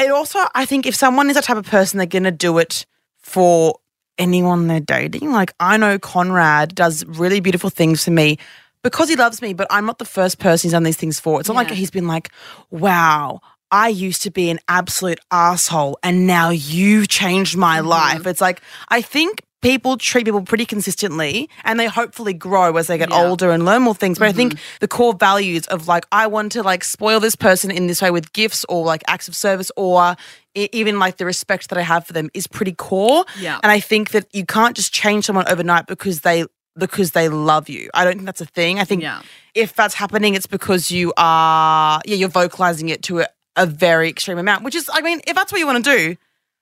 [0.00, 2.56] it also, I think if someone is that type of person, they're going to do
[2.58, 2.86] it
[3.18, 3.78] for
[4.18, 5.32] anyone they're dating.
[5.32, 8.38] Like, I know Conrad does really beautiful things for me
[8.82, 11.38] because he loves me, but I'm not the first person he's done these things for.
[11.40, 12.30] It's not like he's been like,
[12.70, 13.40] wow.
[13.72, 17.86] I used to be an absolute asshole and now you've changed my Mm-hmm.
[17.88, 18.26] life.
[18.26, 22.96] It's like, I think people treat people pretty consistently and they hopefully grow as they
[22.98, 23.16] get Yeah.
[23.16, 23.28] Mm-hmm.
[23.30, 24.18] older and learn more things.
[24.18, 27.70] But I think the core values of like, I want to like spoil this person
[27.70, 30.16] in this way with gifts or like acts of service or
[30.54, 33.24] even like the respect that I have for them is pretty core.
[33.38, 33.60] Yeah.
[33.62, 36.44] And I think that you can't just change someone overnight because they
[36.78, 37.90] because they love you.
[37.92, 38.78] I don't think that's a thing.
[38.78, 39.20] I think Yeah.
[39.54, 44.08] if that's happening, it's because you are yeah, you're vocalizing it to a, a very
[44.08, 46.16] extreme amount, which is I mean, if that's what you want to do,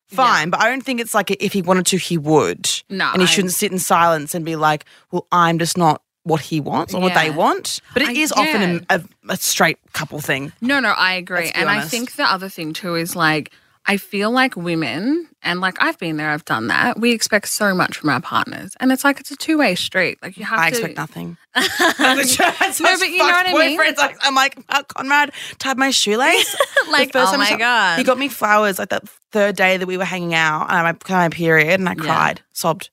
[0.08, 0.50] fine.
[0.50, 2.68] But I don't think it's like if he wanted to, he would.
[2.90, 6.02] No, And he I- shouldn't sit in silence and be like, Well, I'm just not
[6.24, 7.80] what he wants or what they want.
[7.94, 10.52] But it I- is often a, a, a straight couple thing.
[10.60, 11.38] No, no, I agree.
[11.46, 11.90] Let's be And I honest.
[11.90, 13.50] think the other thing too is like,
[13.90, 17.74] I feel like women, and like I've been there, I've done that, we expect so
[17.74, 18.72] much from our partners.
[18.80, 20.18] And it's like, it's a two way street.
[20.20, 20.76] Like, you have I to.
[20.76, 21.38] expect nothing.
[21.56, 23.94] no, but you know what I mean?
[23.96, 26.54] Like, I'm like, uh, Conrad tied my shoelace.
[26.90, 27.98] Like, The first oh time my God.
[27.98, 30.86] He got me flowers like that third day that we were hanging out, and I
[30.86, 32.90] had my period, and I cried, sobbed.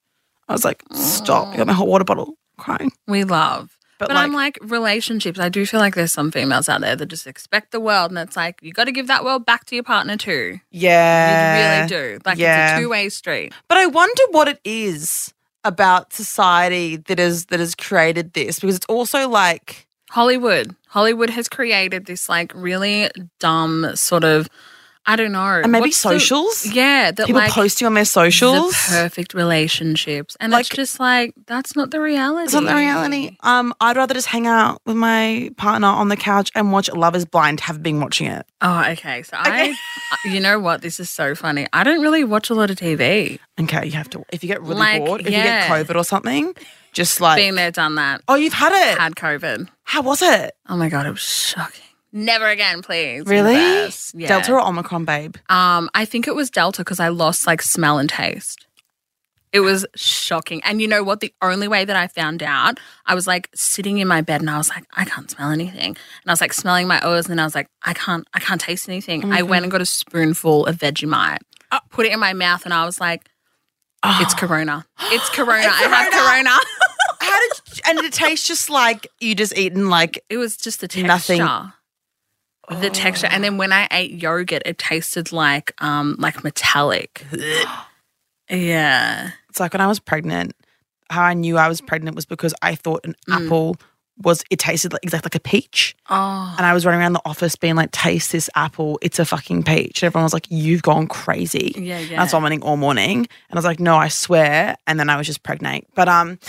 [0.48, 1.50] I was like, stop.
[1.50, 2.92] I got my hot water bottle, crying.
[3.08, 3.75] we love.
[3.98, 7.06] But, But, I'm like, relationships, I do feel like there's some females out there that
[7.06, 8.12] just expect the world.
[8.12, 10.60] And it's like, you got to give that world back to your partner too.
[10.72, 12.20] Yeah, You really do.
[12.26, 12.72] Like, yeah.
[12.72, 13.54] it's a two way street.
[13.70, 18.76] But I wonder what it is about society that has that has created this because
[18.76, 20.76] it's also like Hollywood.
[20.88, 24.48] Hollywood has created this like really dumb sort of
[25.08, 25.62] I don't know.
[25.63, 26.65] And maybe What's the- socials?
[26.65, 28.72] yeah, that People like posting on their socials.
[28.72, 32.46] the perfect relationships, and Like- it's just like that's not the reality.
[32.46, 33.38] It's not the reality.
[33.41, 37.15] Um, I'd rather just hang out with my partner on the couch and watch Love
[37.15, 37.60] Is Blind.
[37.62, 38.46] Have been watching it.
[38.62, 39.22] Oh, okay.
[39.24, 39.76] So I,
[40.26, 40.82] you know what?
[40.82, 41.68] This is so funny.
[41.74, 43.39] I don't really watch a lot of TV.
[43.62, 44.26] Okay, you have to.
[44.34, 45.38] If you get really Like, bored, if yeah.
[45.38, 45.44] you
[45.80, 46.56] get COVID or something,
[46.94, 48.22] just like being there, done that.
[48.28, 48.98] oh, you've had it.
[48.98, 49.68] Had COVID.
[49.84, 50.56] How was it?
[50.68, 51.82] Oh my god, it was shocking.
[52.15, 53.25] Never again, please.
[53.25, 53.91] Really?
[54.13, 54.28] Yeah.
[54.30, 55.36] Delta or Omicron, babe?
[55.49, 58.65] Um, I think it was Delta because I lost like smell and taste.
[59.51, 60.62] It was shocking.
[60.63, 61.19] And you know what?
[61.19, 64.49] The only way that I found out, I was like sitting in my bed and
[64.49, 65.89] I was like, I can't smell anything.
[65.89, 68.62] And I was like smelling my O's and I was like, I can't, I can't
[68.62, 69.25] taste anything.
[69.34, 69.49] I mm-hmm.
[69.49, 71.39] went and got a spoonful of Vegemite,
[71.71, 71.82] uh.
[71.89, 73.30] put it in my mouth, and I was like,
[74.04, 74.21] ah.
[74.21, 74.86] it's Corona.
[75.04, 75.67] It's Corona.
[75.67, 76.49] I have Corona.
[76.49, 76.60] Corona.
[77.19, 77.82] How did?
[77.88, 80.23] And it tastes just like you just eaten like?
[80.30, 81.08] it was just the texture.
[81.08, 81.71] Nothing.
[82.69, 83.28] The texture.
[83.30, 87.25] And then when I ate yogurt, it tasted like um like metallic.
[88.49, 89.32] yeah.
[89.49, 90.54] It's like when I was pregnant.
[91.12, 93.45] How I knew I was pregnant was because I thought an Mm.
[93.45, 93.78] apple
[94.21, 94.43] was.
[94.49, 95.95] It tasted like, exactly like a peach.
[96.10, 96.56] Oh.
[96.58, 98.99] And I was running around the office being like, taste this apple.
[99.01, 100.01] It's a fucking peach.
[100.01, 101.73] And everyone was like, you've gone crazy.
[101.78, 102.21] Yeah, yeah.
[102.21, 103.17] was vomiting all morning.
[103.17, 104.75] And I was like, no, I swear.
[104.88, 105.88] And then I was just pregnant.
[105.95, 106.39] But, um,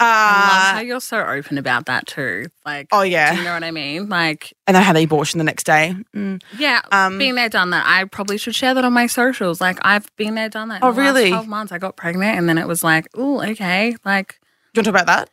[0.00, 2.46] I love how uh, you're so open about that too.
[2.64, 3.34] Like, oh yeah.
[3.36, 4.08] you know what I mean?
[4.08, 5.94] Like, And I had the abortion the next day.
[6.14, 6.42] Mm.
[6.58, 7.84] yeah, Um, being there, done that.
[7.86, 9.60] I probably should share that on my socials.
[9.60, 10.82] Like, I've been there, done that.
[10.82, 11.30] Oh, really?
[11.30, 14.40] Twelve months, I got pregnant, and then it was like, oh, okay, like,
[14.74, 15.30] Do you want to talk about that?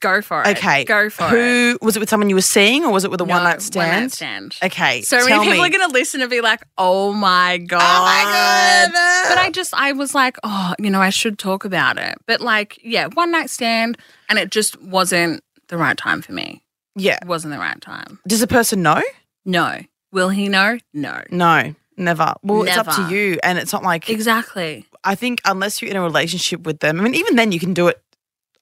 [0.00, 0.56] Go for it.
[0.56, 0.84] Okay.
[0.84, 1.30] go for it.
[1.30, 3.44] Who was it with someone you were seeing or was it with a No, one
[3.44, 3.90] night stand?
[3.92, 4.56] One night stand.
[4.62, 5.02] Okay.
[5.02, 5.66] So many people me.
[5.66, 9.28] are going to listen and be like, "Oh my god!" Oh my god.
[9.28, 12.40] But I just, I was like, "Oh, you know, I should talk about it." But
[12.40, 13.98] like, yeah, one night stand,
[14.28, 16.62] and it just wasn't the right time for me.
[16.96, 17.18] yeah.
[17.22, 18.18] It wasn't the right time.
[18.26, 19.02] Does the person know?
[19.44, 19.78] No.
[20.12, 20.78] Will he know?
[20.94, 21.22] No.
[21.30, 22.32] No, never.
[22.42, 23.38] Well, it's up to you.
[23.42, 24.86] And it's not like, Exactly.
[25.04, 27.74] I think unless you're in a relationship with them, I mean, even then you can
[27.74, 28.00] do it.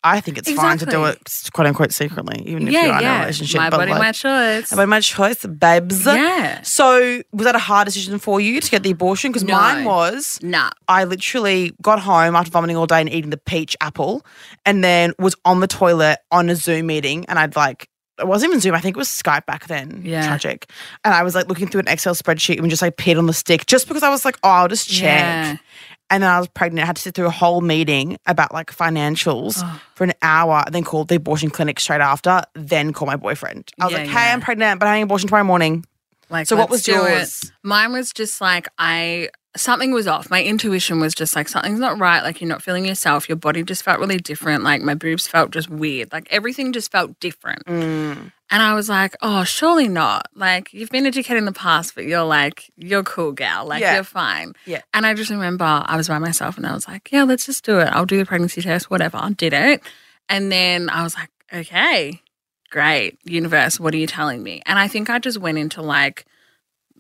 [0.07, 3.05] I think it's fine to do it quote unquote secretly, even if yeah, you're in
[3.05, 3.59] a relationship.
[3.59, 4.73] My but body, like, my choice.
[4.73, 6.07] by my choice, babes.
[6.07, 6.63] Yeah.
[6.63, 9.33] So was that a hard decision for you to get the abortion?
[9.33, 9.55] Because No.
[9.55, 10.39] mine was.
[10.43, 10.71] Nah.
[10.89, 14.25] I literally got home after vomiting all day and eating the peach apple,
[14.65, 17.89] and then was on the toilet on a Zoom meeting, and I'd like.
[18.19, 18.75] It wasn't even Zoom.
[18.75, 20.01] I think it was Skype back then.
[20.03, 20.27] Yeah.
[20.27, 20.71] Tragic.
[21.05, 23.35] And I was like looking through an Excel spreadsheet and just like peed on the
[23.35, 25.21] stick just because I was like, oh, I'll just check.
[25.21, 25.57] Yeah.
[26.09, 26.85] And then I was pregnant.
[26.85, 29.81] I had to sit through a whole meeting about like financials oh.
[29.95, 33.71] for an hour, and then called the abortion clinic straight after, then call my boyfriend.
[33.81, 34.33] I was Yeah, like, hey, yeah.
[34.33, 35.85] I'm pregnant, but I'm having abortion tomorrow morning.
[36.31, 37.11] Like, So what was do it.
[37.11, 37.53] yours?
[37.63, 40.31] Mine was just like I something was off.
[40.31, 42.23] My intuition was just like something's not right.
[42.23, 43.29] Like you're not feeling yourself.
[43.29, 44.63] Your body just felt really different.
[44.63, 46.13] Like my boobs felt just weird.
[46.13, 47.65] Like everything just felt different.
[47.67, 48.33] Mm.
[48.49, 50.29] And I was like, oh, surely not.
[50.35, 53.67] Like you've been educated in the past, but you're like you're cool, gal.
[53.67, 53.95] Like Yeah.
[53.95, 54.53] you're fine.
[54.67, 54.83] Yeah.
[54.95, 57.65] And I just remember I was by myself and I was like, yeah, let's just
[57.65, 57.89] do it.
[57.89, 59.17] I'll do the pregnancy test, whatever.
[59.19, 59.83] I did it.
[60.29, 62.21] And then I was like, okay,
[62.71, 63.19] great.
[63.25, 64.63] Universe, what are you telling me?
[64.67, 66.25] And I think I just went into like,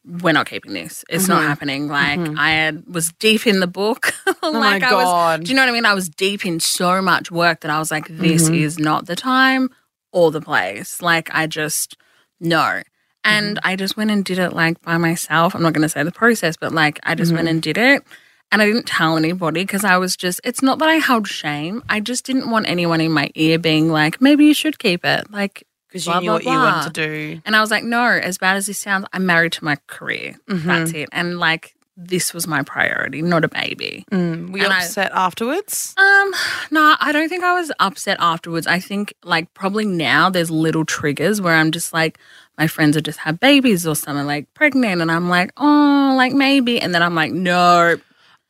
[0.07, 1.05] we're not keeping this.
[1.09, 1.47] It's not Mhm.
[1.49, 1.89] happening.
[1.89, 2.39] Like Mhm.
[2.39, 4.13] I had, was deep in the book.
[4.27, 5.45] like Oh my I was, God.
[5.45, 5.85] do you know what I mean?
[5.87, 8.61] I was deep in so much work that I was like, this Mhm.
[8.61, 9.69] is not the time
[10.13, 11.03] or the place.
[11.03, 11.97] Like I just
[12.41, 12.83] no.
[13.25, 13.69] And Mm-hmm.
[13.69, 15.55] I just went and did it like by myself.
[15.55, 17.37] I'm not going to say the process, but like I just Mm-hmm.
[17.37, 18.05] went and did it.
[18.53, 21.83] And I didn't tell anybody because I was just, it's not that I held shame.
[21.89, 25.33] I just didn't want anyone in my ear being like, maybe you should keep it.
[25.33, 25.65] Like,
[25.97, 27.41] Because you Blah, knew blah, what you wanted to do.
[27.45, 30.35] and I was like, no, as bad as this sounds, I'm married to my career.
[30.49, 30.69] Mm-hmm.
[30.69, 31.09] That's it.
[31.13, 34.05] And like, this was my priority, not a baby.
[34.13, 34.51] Mm.
[34.53, 35.95] Were you And I- upset afterwards?
[35.97, 36.35] Um,
[36.71, 38.67] no, I don't think I was upset afterwards.
[38.67, 42.19] I think like probably now there's little triggers where I'm just like
[42.59, 46.33] my friends have just had babies or something like pregnant and I'm like, oh, like
[46.35, 47.97] maybe and then I'm like, no.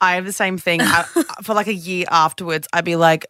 [0.00, 0.80] I have the same thing.
[0.82, 1.02] I,
[1.42, 3.26] for like a year afterwards, I'd be like,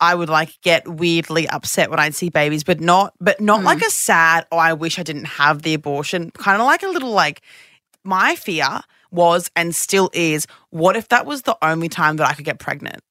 [0.00, 3.78] I would like get weirdly upset when I'd see babies, but not, but not like
[3.78, 3.86] mm.
[3.86, 4.46] a sad.
[4.52, 6.30] Oh, I wish I didn't have the abortion.
[6.32, 7.42] Kind of like a little like.
[8.04, 8.80] My fear
[9.10, 10.46] was and still is.
[10.70, 13.02] What if that was the only time that I could get pregnant?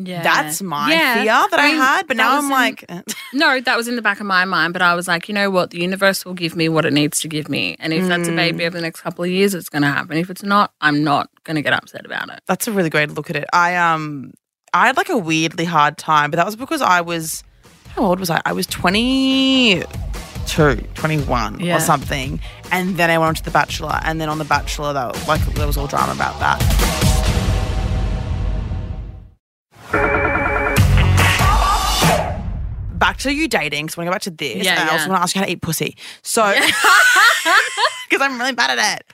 [0.00, 0.22] Yeah.
[0.22, 1.14] That's my Yeah.
[1.14, 2.06] fear that I, mean, had.
[2.06, 3.02] But now I'm in- like, eh.
[3.34, 5.50] No, that was in the back of my mind, but I was like, you know
[5.50, 5.70] what?
[5.70, 7.76] The universe will give me what it needs to give me.
[7.80, 8.68] And if that's a baby mm.
[8.68, 10.16] over the next couple of years, it's going to happen.
[10.16, 12.40] If it's not, I'm not going to get upset about it.
[12.46, 13.46] that's a really great look at it.
[13.52, 14.32] I um,
[14.78, 17.42] I had like a weirdly hard time, but that was because I was,
[17.88, 18.40] how old was I?
[18.46, 19.84] I was 22,
[20.94, 21.76] 21 Yeah.
[21.76, 22.38] or something.
[22.70, 23.98] And then I went on to The Bachelor.
[24.04, 26.62] And then on The Bachelor, that was, like there was all drama about that.
[32.92, 33.86] Back to you dating.
[33.86, 34.64] because I want to go back to this.
[34.64, 34.92] Yeah, and I yeah.
[34.92, 35.96] also want to ask you how to eat pussy.
[36.22, 36.52] So,
[38.08, 39.06] because I'm really bad at it.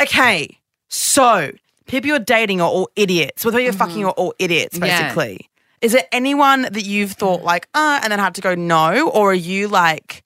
[0.00, 0.56] Okay,
[0.88, 1.50] so
[1.86, 3.44] people you're dating are all idiots.
[3.44, 4.86] Whether you're fucking, are all idiots, Mm-hmm.
[4.86, 5.02] Yeah.
[5.02, 5.48] basically.
[5.80, 9.32] Is there anyone that you've thought like, uh, and then had to go no, or
[9.32, 10.22] are you like,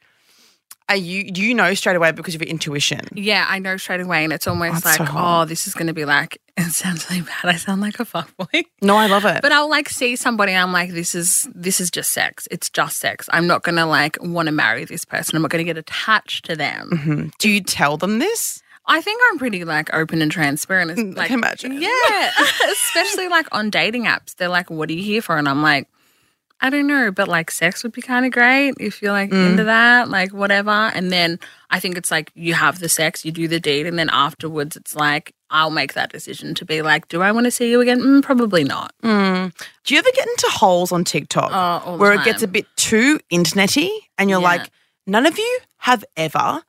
[0.89, 3.01] are you do you know straight away because of your intuition?
[3.15, 5.43] Yeah, I know straight away, and it's almost That's so like, hot.
[5.43, 6.41] oh, this is going to be like.
[6.59, 7.45] It sounds really bad.
[7.45, 8.65] I sound like a fuckboy.
[8.81, 9.43] No, I love it.
[9.43, 10.55] But I'll like see somebody.
[10.55, 12.49] I'm like, this is this is just sex.
[12.51, 13.29] It's just sex.
[13.31, 15.37] I'm not gonna like want to marry this person.
[15.37, 16.89] I'm not gonna get attached to them.
[16.95, 17.33] Mhm.
[17.39, 18.63] Do you tell them this?
[18.89, 20.93] I think I'm pretty like open and transparent.
[20.93, 21.81] It's, Mm, I can imagine.
[21.81, 22.31] Yeah,
[22.73, 24.35] especially like on dating apps.
[24.37, 25.89] They're like, "What are you here for?" And I'm like,
[26.61, 29.51] I don't know, but like sex would be kind of great if you're like Mm.
[29.51, 30.71] into that, like whatever.
[30.71, 33.99] And then I think it's like you have the sex, you do the deed, and
[33.99, 37.51] then afterwards it's like I'll make that decision to be like, do I want to
[37.51, 38.01] see you again?
[38.01, 38.93] Mm, probably not.
[39.03, 39.53] Mm.
[39.85, 43.21] Do you ever get into holes on TikTok Oh, where it gets a bit too
[43.33, 44.47] internety and you're Yeah.
[44.49, 44.71] like,
[45.07, 46.63] none of you have ever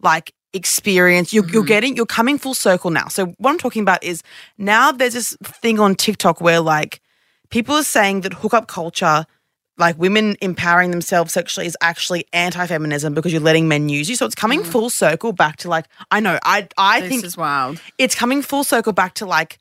[0.00, 1.66] like experienced you're, you're Mhm.
[1.68, 3.08] getting you're coming full circle now.
[3.08, 4.22] So what I'm talking about is
[4.56, 7.00] now there's this thing on TikTok where like
[7.50, 9.26] people are saying that hookup culture
[9.76, 14.16] like women empowering themselves sexually is actually anti-feminism because you're letting men use you.
[14.16, 17.36] So it's coming full circle back to like I know I I this think is
[17.36, 17.80] wild.
[17.98, 19.58] it's coming full circle back to like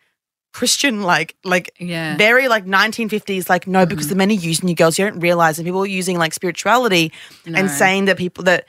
[0.53, 2.09] Christian like like Yeah.
[2.11, 2.17] Mm-hmm.
[2.17, 5.59] very like 1950s like no because the men are using you girls you don't realize
[5.59, 7.11] and people are using like spirituality
[7.45, 7.59] No.
[7.59, 8.65] and saying that people that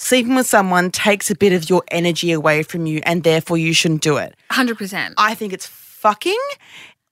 [0.00, 3.72] sleeping with someone takes a bit of your energy away from you and therefore you
[3.74, 5.14] shouldn't do it Hundred percent.
[5.18, 6.38] i think it's fucking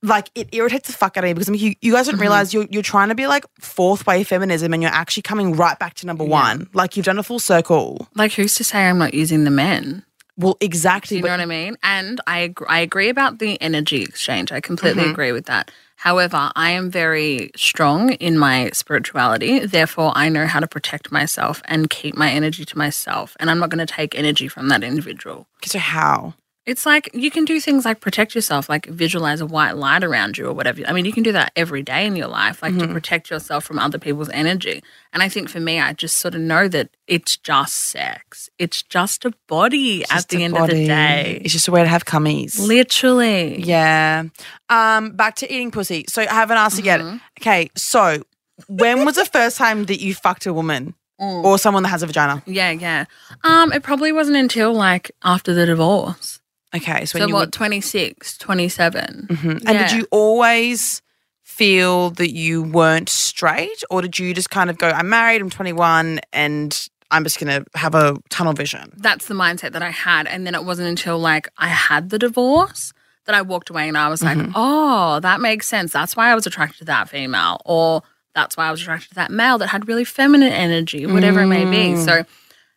[0.02, 2.20] like it irritates the fuck out of me because I mean, you, you guys don't
[2.20, 5.76] realize you're, you're trying to be like fourth wave feminism and you're actually coming right
[5.78, 8.98] back to number one like you've done a full circle Like who's to say I'm
[8.98, 10.04] not using the men?
[10.36, 11.76] well exactly Do you but know what I mean?
[11.82, 14.52] And I I agree about the energy exchange.
[14.52, 15.12] I completely Mm-hmm.
[15.12, 15.70] agree with that.
[15.96, 19.66] However, I am very strong in my spirituality.
[19.66, 23.36] Therefore, I know how to protect myself and keep my energy to myself.
[23.40, 25.48] And I'm not going to take energy from that individual.
[25.64, 26.34] so how
[26.66, 30.36] It's like you can do things like protect yourself, like visualize a white light around
[30.36, 30.82] you or whatever.
[30.86, 32.88] I mean, you can do that every day in your life, like Mm-hmm.
[32.88, 34.82] to protect yourself from other people's energy.
[35.12, 38.50] And I think for me, I just sort of know that it's just sex.
[38.58, 41.40] It's just a body at the end of the day.
[41.44, 43.62] it's just a way to have cummies Literally.
[43.62, 44.24] Yeah.
[44.68, 46.04] Um, back to eating pussy.
[46.08, 47.12] So I haven't asked you Mm-hmm.
[47.12, 47.20] yet.
[47.40, 48.22] Okay, so
[48.68, 52.06] when was the first time that you fucked a woman or someone that has a
[52.06, 52.42] vagina?
[52.46, 53.04] Yeah, yeah.
[53.44, 56.40] Um, it probably wasn't until like after the divorce.
[56.76, 59.26] Okay, so, So when you what, 26, 27.
[59.30, 59.62] were, Mhm.
[59.66, 61.02] and did you always
[61.42, 65.50] feel that you weren't straight, or did you just kind of go, "I'm married, I'm
[65.50, 68.92] 21, and I'm just gonna have a tunnel vision"?
[68.96, 70.26] That's the mindset that I had.
[70.26, 72.92] And then it wasn't until like I had the divorce
[73.26, 74.40] that I walked away and I was Mm-hmm.
[74.40, 75.92] like, oh, that makes sense.
[75.92, 77.60] That's why I was attracted to that female.
[77.64, 78.02] Or
[78.34, 81.46] that's why I was attracted to that male that had really feminine energy, whatever it
[81.46, 81.94] may be.
[81.94, 82.04] Mm.
[82.04, 82.24] So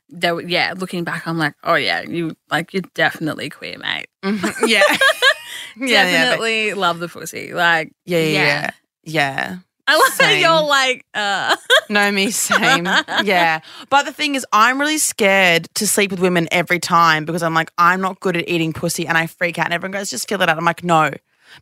[0.10, 4.08] there, yeah, looking back, I'm like, oh yeah, you like you're definitely queer, mate.
[4.24, 4.54] Mhm.
[4.68, 4.82] Yeah.
[5.78, 7.54] yeah, yeah, but- definitely love the pussy.
[7.54, 8.70] Like, yeah, yeah, yeah,
[9.04, 9.56] yeah.
[9.88, 10.42] I love that Same.
[10.42, 11.56] you're like, uh,
[11.90, 12.86] No, me, same.
[13.24, 13.62] yeah.
[13.90, 17.56] But the thing is, I'm really scared to sleep with women every time because I'm
[17.56, 20.30] like, I'm not good at eating pussy and I freak out and everyone goes, just
[20.30, 20.60] feel it out.
[20.60, 21.10] I'm like, no,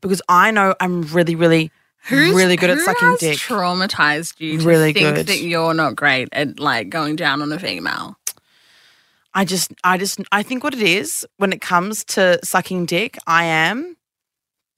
[0.01, 1.71] because I know I'm really, really,
[2.11, 3.37] really good at sucking dick.
[3.37, 5.27] Traumatized you to Really think good.
[5.27, 8.17] that you're not great at like going down on a female.
[9.37, 13.17] I just, I just, I think what it is when it comes to sucking dick,
[13.27, 13.95] I am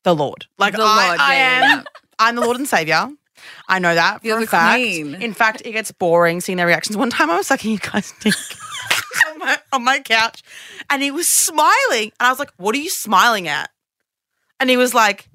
[0.03, 0.47] the Lord.
[0.57, 1.83] Like, The I, Lord, I yeah, am, yeah.
[2.19, 3.07] I'm the Lord and Savior.
[3.69, 4.75] I know that for You're a the fact.
[4.75, 5.15] queen.
[5.15, 6.97] In fact, it gets boring seeing their reactions.
[6.97, 8.33] One time I was sucking you guys' dick
[9.29, 10.43] on, my, on my couch
[10.89, 12.11] and he was smiling.
[12.19, 13.69] And I was like, What are you smiling at?
[14.59, 15.29] And he was like,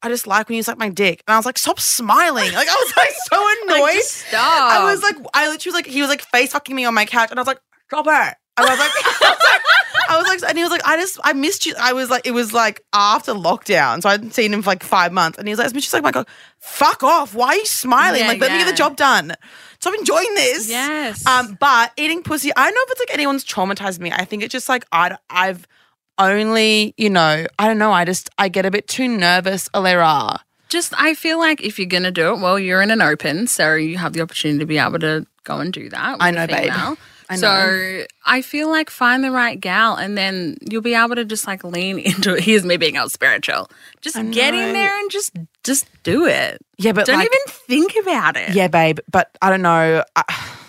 [0.00, 1.22] I just like when you suck my dick.
[1.28, 2.50] And I was like, Stop smiling.
[2.54, 3.82] Like, I was like so annoyed.
[3.82, 4.72] Like, stop.
[4.72, 7.04] I was like, I literally was like, he was like face fucking me on my
[7.04, 8.36] couch, and I was like, stop it.
[8.56, 9.62] And I was like, I was like,
[10.10, 11.74] I was like, and he was like, I just, I missed you.
[11.80, 14.82] I was like, it was like after lockdown, so I hadn't seen him for like
[14.82, 15.80] five months, and he was like, you.
[15.92, 16.26] Like, my God,
[16.58, 17.34] fuck off.
[17.34, 18.20] Why are you smiling?
[18.20, 19.34] Yeah, like, let me get the job done.
[19.80, 20.68] So I'm enjoying this.
[20.68, 21.26] yes.
[21.26, 24.12] Um, but eating pussy, I don't know if it's like anyone's traumatized me.
[24.12, 25.66] I think it's just like I, I've
[26.18, 27.92] only, you know, I don't know.
[27.92, 29.68] I just, I get a bit too nervous.
[29.70, 30.38] Alira.
[30.68, 33.74] just I feel like if you're gonna do it, well, you're in an open, so
[33.74, 36.16] you have the opportunity to be able to go and do that.
[36.20, 36.72] I know, babe.
[36.72, 36.96] female.
[37.30, 41.24] I so I feel like find the right gal, and then you'll be able to
[41.24, 42.44] just like lean into it.
[42.44, 43.70] Here's me being all spiritual.
[44.02, 45.32] Just get in there and just
[45.62, 46.60] just do it.
[46.78, 48.50] Yeah, but Don't like, even think about it.
[48.54, 48.98] yeah, babe.
[49.10, 50.04] But I don't know.
[50.16, 50.50] I,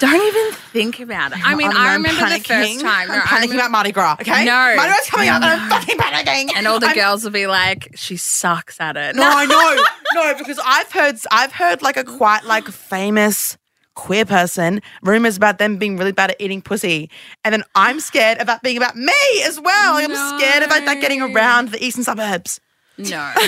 [0.00, 1.38] Don't even think about it.
[1.44, 3.08] I mean, I I'm remember the first time.
[3.08, 4.16] No, I'm I panicking remember- about Mardi Gras.
[4.22, 4.72] Okay, No.
[4.74, 6.50] Mardi Gras coming up, and I'm fucking panicking.
[6.56, 9.84] and all the I'm- girls will be like, "She sucks at it." No, I know,
[10.14, 13.58] no, because I've heard, I've heard like a quite like famous
[14.00, 17.10] queer person, rumors about them being really bad at eating pussy.
[17.44, 19.12] And then I'm scared about being about me
[19.44, 19.94] as well.
[19.94, 22.60] Like, I'm scared about that getting around the eastern suburbs.
[22.98, 23.32] No.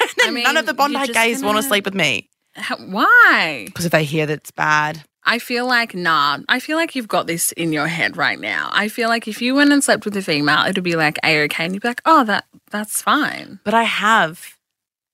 [0.00, 2.76] And then mean, none of the Bondi gays want to gonna- sleep with me How-
[2.76, 3.62] Why?
[3.66, 5.02] because if they hear that it's bad.
[5.24, 8.68] I feel like, nah, I feel like you've got this in your head right now.
[8.72, 11.42] I feel like if you went and slept with a female, it'd be like A
[11.44, 11.64] okay.
[11.64, 13.58] And you'd be like, oh, that that's fine.
[13.64, 14.56] But I have.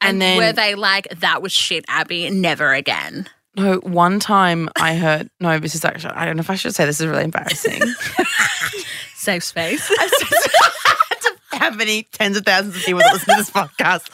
[0.01, 3.29] And, And, then were they like, that was shit, Abbie, never again?
[3.61, 6.75] No, one time I heard no, this is actually I don't know if I should
[6.75, 7.83] say this is really embarrassing.
[9.15, 9.91] Safe space.
[11.51, 14.09] How many tens of thousands of people that listen to this podcast?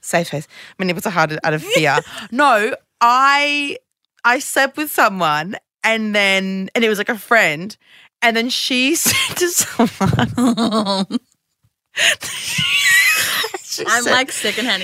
[0.00, 0.46] Safe face.
[0.78, 1.98] My nipples are hard out of fear.
[2.30, 3.78] No, I
[4.24, 7.76] I slept with someone and then and it was like a friend.
[8.20, 11.18] And then she said to someone
[13.80, 14.82] I'm said- like secondhand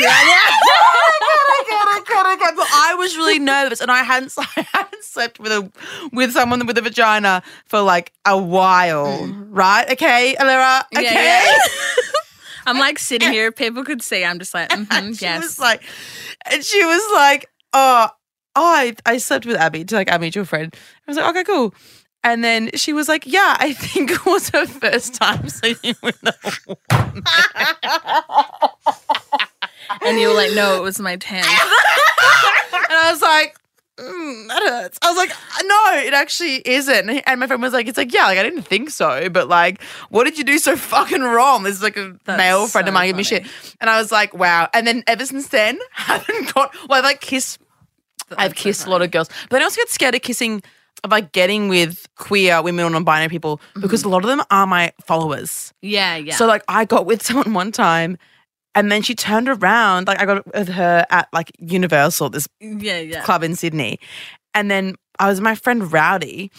[0.00, 2.56] get it, I get it, I get.
[2.56, 5.70] But I was really nervous, and I hadn't, I hadn't slept with a
[6.12, 9.90] with someone with a vagina for like a while, right?
[9.92, 10.82] Okay, Alira.
[10.96, 11.04] Okay.
[11.06, 11.12] Mm.
[11.12, 11.54] Yeah, yeah.
[12.66, 14.24] I'm like sitting here, people could see.
[14.24, 15.42] I'm just like, And mhm, she yes.
[15.42, 15.82] was like,
[16.50, 18.08] and she was like, oh,
[18.54, 20.72] oh, I, I slept with Abbie to like our mutual friend.
[20.74, 21.74] I was like, okay, cool.
[22.22, 26.18] And then she was like, yeah, I think it was her first time sleeping with
[26.22, 26.34] a
[26.66, 27.22] woman.
[30.02, 31.38] and you were like, no, it was my 10.
[31.38, 31.46] And
[32.98, 33.56] I was like,
[33.98, 34.98] mm, that hurts.
[35.02, 35.30] I was like,
[35.64, 37.08] no, it actually isn't.
[37.10, 39.82] And my friend was like, it's like, yeah, like I didn't think so, but like,
[40.10, 41.62] what did you do so fucking wrong?
[41.62, 43.44] This is like a That's male friend of mine give me funny.
[43.44, 43.52] shit.
[43.80, 44.68] And I was like, wow.
[44.74, 47.60] And then ever since then, haven't got, well, I've like kissed,
[48.36, 50.62] I've so kissed a lot of girls, but then I also get scared of kissing,
[51.04, 53.80] of like getting with queer women or non binary people mm-hmm.
[53.80, 55.72] because a lot of them are my followers.
[55.82, 56.34] Yeah, yeah.
[56.34, 58.18] So like I got with someone one time
[58.74, 63.00] and then she turned around, like I got with her at like Universal, this yeah,
[63.00, 63.22] yeah.
[63.22, 63.98] club in Sydney.
[64.54, 66.50] And then I was my friend Rowdy.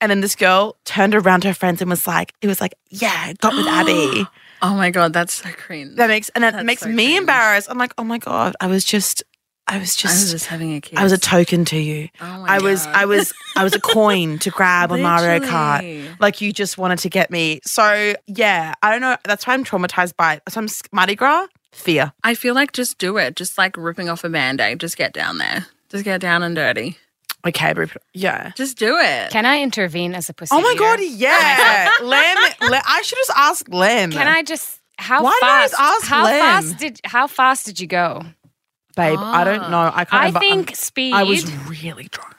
[0.00, 2.74] And then this girl turned around to her friends and was like, it was like,
[2.90, 4.26] yeah, got with Abbie.
[4.62, 5.96] Oh my God, that's so cringe.
[5.96, 7.20] That makes and that That's makes so me cringe.
[7.20, 7.70] embarrassed.
[7.70, 9.22] I'm like, oh my God, I was just
[9.70, 10.98] I was I was just just having a kiss.
[10.98, 12.08] I was a token to you.
[12.20, 12.94] Oh my I was God.
[12.96, 16.16] I was I was a coin to grab on Mario Kart.
[16.18, 17.60] Like you just wanted to get me.
[17.64, 19.16] So yeah, I don't know.
[19.24, 20.42] That's why I'm traumatized by it.
[20.48, 22.12] So I'm Mardi Gras, fear.
[22.24, 23.36] I feel like just do it.
[23.36, 24.80] Just like ripping off a band aid.
[24.80, 25.66] Just get down there.
[25.88, 26.98] Just get down and dirty.
[27.46, 28.50] Okay, but yeah.
[28.56, 29.30] Just do it.
[29.30, 30.54] Can I intervene as a pussy?
[30.54, 30.78] Oh my eater?
[30.80, 31.90] god, yeah.
[32.02, 32.36] Lem,
[32.70, 34.10] Lem, I should just ask Lem.
[34.10, 35.70] Can I just how Why not fast?
[35.72, 36.40] just ask how Lem?
[36.40, 38.22] fast did how fast did you go?
[38.96, 39.18] Babe?
[39.20, 39.90] I don't know.
[39.94, 40.40] I can't I remember.
[40.40, 41.14] think Um, speed.
[41.14, 42.36] I was really drunk.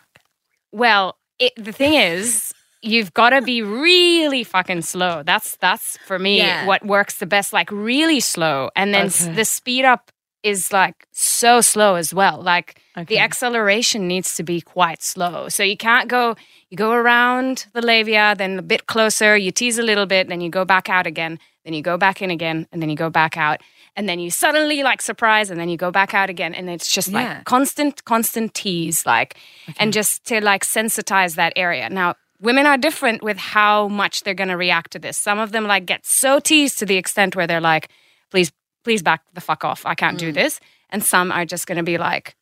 [0.71, 1.17] well.
[1.39, 5.23] It, the thing is, you've got to be really fucking slow.
[5.23, 6.67] That's that's for me Yeah.
[6.67, 7.51] what works the best.
[7.51, 9.33] Like really slow, and then s Okay.
[9.35, 10.11] the speed up
[10.43, 12.41] is like so slow as well.
[12.41, 13.05] Like Okay.
[13.15, 15.49] the acceleration needs to be quite slow.
[15.49, 16.35] So you can't go.
[16.69, 19.35] You go around the labia, then a bit closer.
[19.35, 21.39] You tease a little bit, then you go back out again.
[21.65, 23.61] Then you go back in again, and then you go back out.
[23.95, 26.89] And then you suddenly like surprise, and then you go back out again, and it's
[26.89, 27.19] just Yeah.
[27.35, 29.35] like constant, constant tease, like,
[29.77, 31.89] and just to like sensitize that area.
[31.89, 35.17] Now, women are different with how much they're going to react to this.
[35.17, 37.89] Some of them like get so teased to the extent where they're like,
[38.31, 38.51] "Please,
[38.85, 39.85] please back the fuck off.
[39.85, 40.19] I can't Mm.
[40.27, 42.35] do this." And some are just going to be like,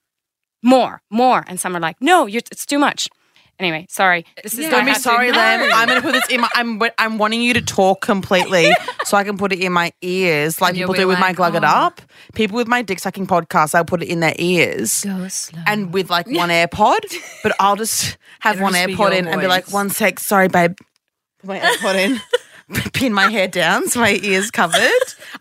[0.61, 3.09] "More, more," and some are like, "No, you're, it's too much."
[3.59, 4.25] Anyway, sorry.
[4.37, 4.67] Uh, this is Yeah.
[4.67, 5.39] I Don't be had to- sorry, No.
[5.73, 6.49] I'm gonna put this in my.
[6.55, 6.81] I'm.
[6.97, 8.73] I'm wanting you to talk completely,
[9.05, 11.19] so I can put it in my ears, like And you'll people be do with
[11.19, 11.67] my like, glug it oh.
[11.67, 12.01] up.
[12.33, 15.03] People with my dick sucking podcast, I'll put it in their ears.
[15.03, 15.61] Go slow.
[15.67, 16.99] and with like one AirPod,
[17.43, 19.89] but I'll just have It'll one just be AirPod your in and be like, one
[19.89, 20.75] sec, sorry, babe.
[21.39, 22.21] Put my AirPod in,
[22.93, 24.79] pin my hair down so my ears covered.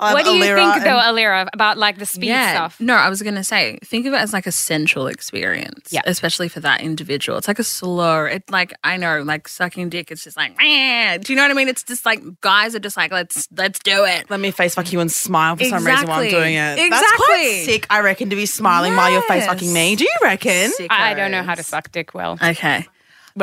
[0.01, 2.55] I'll what do you Alira think, though, and- Alira, about like the speed yeah.
[2.55, 2.81] stuff?
[2.81, 5.93] No, I was going to say, think of it as like a sensual experience.
[5.93, 6.03] Yeah.
[6.05, 7.39] Especially for that individual.
[7.39, 11.19] It's like a slow, it like, I know, like sucking dick, it's just like, "Meh."
[11.19, 11.69] do you know what I mean?
[11.69, 14.31] It's just like, guys are just like, let's, let's do it.
[14.31, 16.91] Let me face fuck you and smile for some reason while I'm doing it.
[16.91, 19.97] That's quite sick, I reckon, to be smiling while you're face fucking me.
[19.97, 20.71] Do you reckon?
[20.91, 22.39] I I don't know how to suck dick well.
[22.43, 22.87] Okay.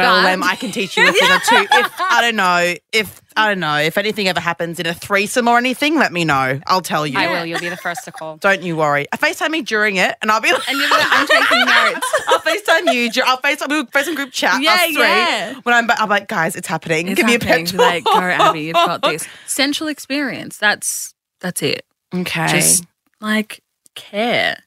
[0.04, 1.68] Well, Lem, I can teach you a thing or two.
[1.72, 5.48] If I don't know, if I don't know, if anything ever happens in a threesome
[5.48, 6.60] or anything, let me know.
[6.68, 7.18] I'll tell you.
[7.18, 7.46] I will.
[7.46, 8.38] You'll be the first to call.
[8.38, 9.08] Don't you worry.
[9.12, 12.08] I FaceTime me during it, and I'll be like, And you're like, I'm taking notes.
[12.28, 13.24] I'll FaceTime you.
[13.26, 14.62] I'll FaceTime, we'll FaceTime group chat.
[14.62, 14.94] Yeah, us three.
[15.02, 15.54] yeah.
[15.64, 17.08] When I'm, I'm like, guys, it's happening.
[17.10, 17.66] It's Give me a happening.
[17.68, 18.20] pep Like, go.
[18.20, 19.28] Abbie, you've got this.
[19.46, 20.58] Central experience.
[20.58, 21.86] That's, that's it.
[22.14, 22.48] Okay.
[22.48, 22.86] Just
[23.22, 23.62] like
[23.96, 24.58] care.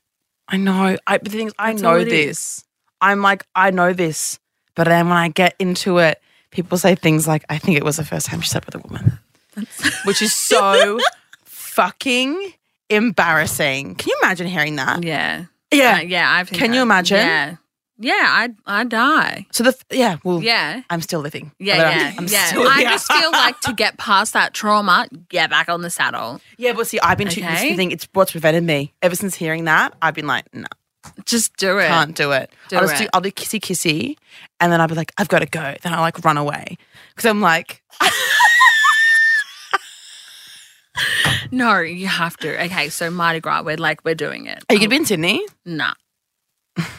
[0.48, 0.96] I know.
[1.06, 2.64] I, the thing is, I That's know this.
[3.00, 4.38] I'm like, I know this.
[4.78, 6.22] But then when I get into it,
[6.52, 8.78] people say things like, I think it was the first time she slept with a
[8.78, 9.18] woman,
[10.04, 11.00] which is so
[11.44, 12.52] fucking
[12.88, 13.96] embarrassing.
[13.96, 15.02] Can you imagine hearing that?
[15.02, 15.46] Yeah.
[15.72, 15.96] Yeah.
[15.96, 16.30] Uh, yeah.
[16.30, 17.16] I've Can you imagine?
[17.18, 17.56] Yeah.
[18.00, 19.46] Yeah, I I die.
[19.50, 20.82] So the yeah, well, Yeah.
[20.88, 21.50] I'm still living.
[21.58, 22.44] Yeah, Although yeah, I'm, I'm yeah.
[22.44, 26.40] still I just feel like to get past that trauma, get back on the saddle.
[26.58, 27.74] yeah, but see, I've been too, this Okay.
[27.74, 27.90] thing.
[27.90, 29.94] It's what's prevented me ever since hearing that.
[30.00, 30.68] I've been like, no,
[31.24, 31.88] Just do it.
[31.88, 32.50] can't do it.
[32.68, 33.04] Do I'll just it.
[33.04, 33.08] do.
[33.12, 34.16] I'll do kissy kissy,
[34.60, 35.74] and then I'll be like, I've got to go.
[35.82, 36.76] Then I'll like run away
[37.14, 37.82] because I'm like,
[41.50, 42.62] No, you have to.
[42.64, 44.64] Okay, so Mardi Gras, we're like we're doing it.
[44.68, 45.44] are you gonna be in Sydney?
[45.64, 45.94] Nah.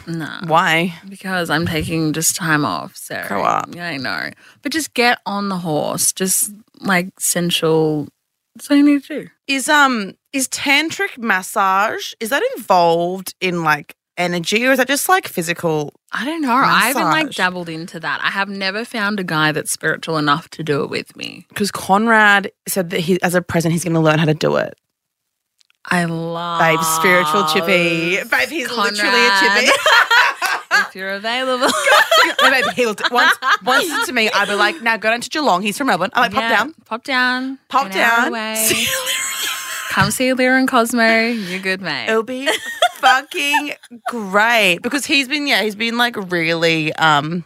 [0.07, 0.41] Nah.
[0.47, 0.95] Why?
[1.07, 2.95] Because I'm taking just time off.
[2.95, 3.73] So Grow up.
[3.73, 4.31] Yeah, I know.
[4.61, 6.13] But just get on the horse.
[6.13, 6.51] Just
[6.81, 8.07] like sensual.
[8.55, 9.29] That's all you need to do.
[9.47, 15.09] Is um is tantric massage is that involved in like energy or is that just
[15.09, 15.93] like physical?
[16.11, 16.51] I don't know.
[16.53, 17.37] I haven't like Massage.
[17.37, 18.19] dabbled into that.
[18.23, 21.45] I have never found a guy that's spiritual enough to do it with me.
[21.49, 24.57] Because Conrad said that he, as a present, he's going to learn how to do
[24.57, 24.75] it.
[25.91, 28.17] I love Babe, spiritual chippy.
[28.29, 29.71] Babe, he's literally a chippy.
[30.71, 31.67] if you're available.
[32.41, 33.05] no, babe, he'll do.
[33.11, 35.61] once once to me, I'd be like, now go down to Geelong.
[35.63, 36.11] He's from Melbourne.
[36.13, 37.59] I'm like, pop Yeah, down, Pop down.
[37.69, 38.33] pop down.
[39.89, 41.03] Come see Lyra and Cosmo.
[41.03, 42.09] You're good, mate.
[42.09, 42.47] It'll be
[42.99, 43.73] fucking
[44.07, 47.43] great because he's been yeah he's been like really um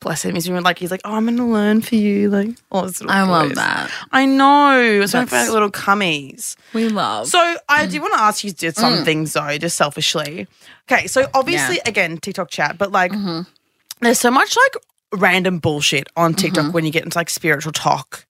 [0.00, 2.82] bless him he's been like he's like oh I'm gonna learn for you like all
[2.82, 3.56] this sort of I love voice.
[3.56, 3.90] that.
[4.12, 6.56] I know so That's- like little cummies.
[6.74, 7.28] We love.
[7.28, 9.04] So I do want to ask you just some mm.
[9.06, 10.46] things though, just selfishly.
[10.90, 13.42] Okay, so obviously again TikTok chat, but like mm-hmm.
[14.00, 14.82] there's so much like
[15.22, 16.72] random bullshit on TikTok mm-hmm.
[16.72, 18.25] when you get into like spiritual talk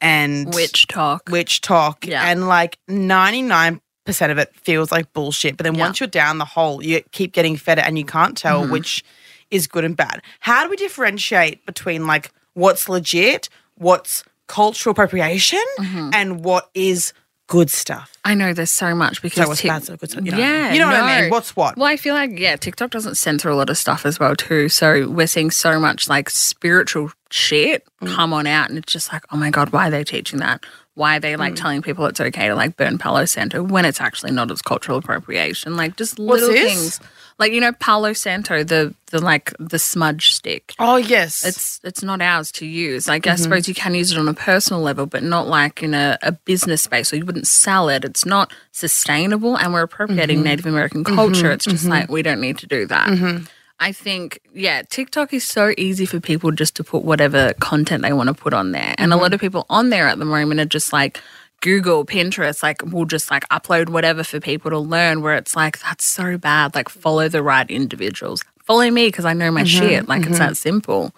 [0.00, 1.28] and Witch talk.
[1.30, 2.22] witch talk, Yeah.
[2.30, 5.56] and like 99 percent of it feels like bullshit.
[5.56, 5.80] But then Yeah.
[5.80, 8.72] once you're down the hole, you keep getting fed it, and you can't tell Mm-hmm.
[8.72, 9.04] which
[9.50, 10.22] is good and bad.
[10.40, 16.10] How do we differentiate between like what's legit, what's cultural appropriation, Mm-hmm.
[16.14, 17.12] and what is
[17.48, 18.12] good stuff?
[18.24, 20.24] I know there's so much because So what's bad, so good stuff.
[20.24, 21.30] You know, Yeah, you know what I mean.
[21.30, 21.76] What's what?
[21.76, 24.68] Well, I feel like yeah, TikTok doesn't censor a lot of stuff as well too.
[24.68, 28.14] So we're seeing so much like spiritual shit Mm.
[28.14, 30.62] come on out, and it's just like, oh my god, why are they teaching that?
[30.94, 31.38] Why are they Mm.
[31.38, 34.62] like telling people it's okay to like burn Palo Santo when it's actually not as
[34.62, 35.76] cultural appropriation?
[35.76, 36.72] Like just What's little this?
[36.72, 37.00] things,
[37.38, 40.74] like you know Palo Santo, the the like the smudge stick.
[40.78, 43.06] Oh yes, It's it's not ours to use.
[43.08, 43.42] Like I Mm-hmm.
[43.42, 46.32] suppose you can use it on a personal level, but not like in a, a
[46.32, 47.08] business space.
[47.08, 48.04] So you wouldn't sell it.
[48.04, 50.44] It's not sustainable, and we're appropriating Mm-hmm.
[50.44, 51.50] Native American culture.
[51.52, 53.08] It's just like we don't need to do that.
[53.08, 53.44] Mm-hmm.
[53.80, 58.12] I think yeah, TikTok is so easy for people just to put whatever content they
[58.12, 59.22] want to put on there, and a Mm-hmm.
[59.22, 61.20] lot of people on there at the moment are just like.
[61.60, 65.22] Google, Pinterest, like we'll just like upload whatever for people to learn.
[65.22, 66.74] Where it's like that's so bad.
[66.74, 68.44] Like follow the right individuals.
[68.64, 70.08] Follow me because I know my shit.
[70.08, 71.12] Like it's that simple.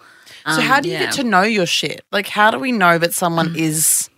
[0.45, 1.01] Mm-hmm, so how Um, do you yeah.
[1.05, 2.03] get to know your shit?
[2.11, 3.57] Like how do we know that someone Mm.
[3.57, 4.09] is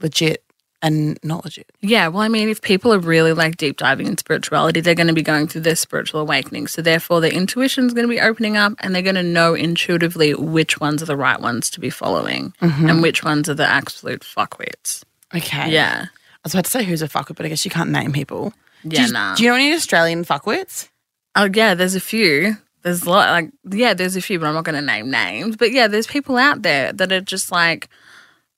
[0.00, 0.42] legit
[0.82, 1.70] and not legit?
[1.80, 5.06] Yeah, well, I mean, if people are really like deep diving in spirituality, they're going
[5.06, 6.66] to be going through their spiritual awakening.
[6.66, 10.34] So, therefore, their intuition's going to be opening up and they're going to know intuitively
[10.34, 14.22] which ones are the right ones to be following and which ones are the absolute
[14.22, 15.04] fuckwits.
[15.34, 15.70] Okay.
[15.70, 16.06] Yeah.
[16.06, 18.52] I was about to say who's a fuckwit, but I guess you can't name people.
[18.86, 19.34] do Yeah, you, nah.
[19.34, 20.88] Do you know any Australian fuckwits?
[21.36, 22.56] Oh, yeah, there's a few.
[22.82, 25.56] There's a lot, like, yeah, there's a few, but I'm not going to name names.
[25.56, 27.88] But yeah, there's people out there that are just like,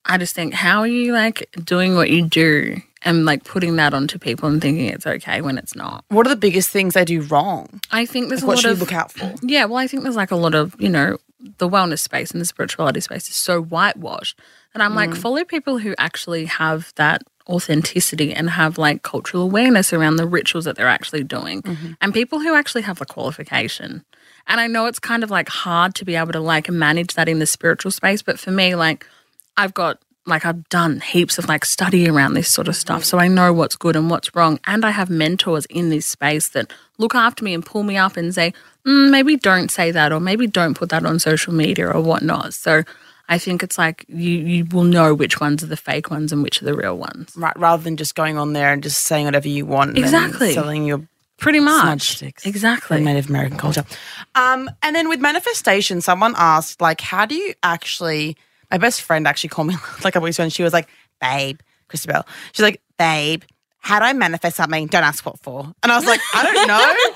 [0.06, 3.92] I just think, how are you like doing what you do and like putting that
[3.92, 6.04] onto people and thinking it's okay when it's not?
[6.08, 7.80] What are the biggest things they do wrong?
[7.90, 9.34] I think there's Like, a what lot should of you look out for?
[9.42, 11.18] Yeah, well, I think there's like a lot of, you know,
[11.58, 14.38] the wellness space and the spirituality space is so whitewashed.
[14.74, 14.96] And I'm Mm.
[14.96, 20.26] like, follow people who actually have that authenticity and have like cultural awareness around the
[20.26, 21.92] rituals that they're actually doing Mm-hmm.
[22.00, 24.04] and people who actually have the qualification.
[24.46, 27.28] And I know it's kind of like hard to be able to like manage that
[27.28, 29.06] in the spiritual space, but for me, like,
[29.56, 33.04] I've got like I've done heaps of like study around this sort of stuff.
[33.04, 34.58] So I know what's good and what's wrong.
[34.66, 38.16] And I have mentors in this space that look after me and pull me up
[38.16, 38.54] and say,
[38.86, 42.54] mm, maybe don't say that or maybe don't put that on social media or whatnot.
[42.54, 42.84] So
[43.28, 46.42] I think it's like you you will know which ones are the fake ones and
[46.42, 47.32] which are the real ones.
[47.36, 49.90] Right, rather than just going on there and just saying whatever you want.
[49.90, 50.52] and Exactly.
[50.52, 51.06] selling your
[51.38, 52.02] Pretty much.
[52.16, 52.46] sticks.
[52.46, 53.00] Exactly.
[53.02, 53.84] Native American culture.
[54.34, 58.36] Um, and then with manifestation, someone asked, like, how do you actually?
[58.70, 60.88] My best friend actually called me like a couple weeks ago, and she was like,
[61.20, 61.58] "Babe,
[61.88, 63.42] Christabel." She's like, "Babe,
[63.78, 64.86] how do I manifest something?
[64.86, 67.13] Don't ask what for." And I was like, "I don't know."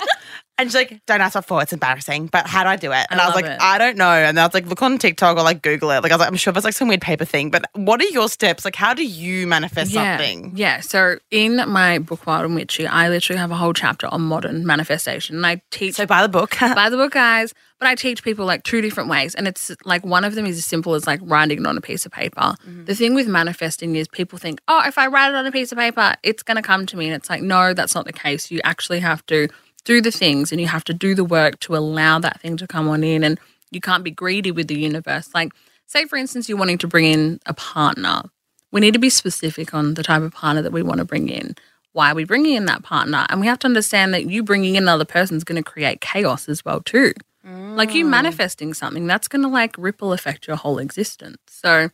[0.59, 1.61] And she's like, "Don't ask what for.
[1.61, 3.07] It's embarrassing." But how do I do it?
[3.09, 3.57] And I, was like, it.
[3.61, 6.11] "I don't know." And I was like, "Look on TikTok or like Google it." Like
[6.11, 8.27] I was like, "I'm sure there's like some weird paper thing." But what are your
[8.27, 8.65] steps?
[8.65, 10.51] Like, how do you manifest yeah, something?
[10.55, 10.81] Yeah.
[10.81, 14.65] So in my book Wild and Witchy, I literally have a whole chapter on modern
[14.65, 15.37] manifestation.
[15.37, 16.57] And I teach So buy the book.
[16.59, 17.53] buy the book, guys.
[17.79, 19.35] But I teach people like two different ways.
[19.35, 21.81] And it's like one of them is as simple as like writing it on a
[21.81, 22.41] piece of paper.
[22.41, 22.85] Mm-hmm.
[22.85, 25.71] The thing with manifesting is people think, oh, if I write it on a piece
[25.71, 27.05] of paper, it's going to come to me.
[27.05, 28.51] And it's like, no, that's not the case.
[28.51, 29.47] You actually have to
[29.81, 32.67] do the things and you have to do the work to allow that thing to
[32.67, 33.23] come on in.
[33.23, 33.39] And
[33.71, 35.29] you can't be greedy with the universe.
[35.33, 35.51] Like,
[35.87, 38.23] say, for instance, you're wanting to bring in a partner.
[38.71, 41.29] We need to be specific on the type of partner that we want to bring
[41.29, 41.55] in.
[41.93, 43.25] Why are we bringing in that partner?
[43.29, 46.01] And we have to understand that you bringing in another person is going to create
[46.01, 47.13] chaos as well, too.
[47.43, 48.09] Like you mm.
[48.09, 51.37] manifesting something, that's going to like ripple affect your whole existence.
[51.47, 51.89] So,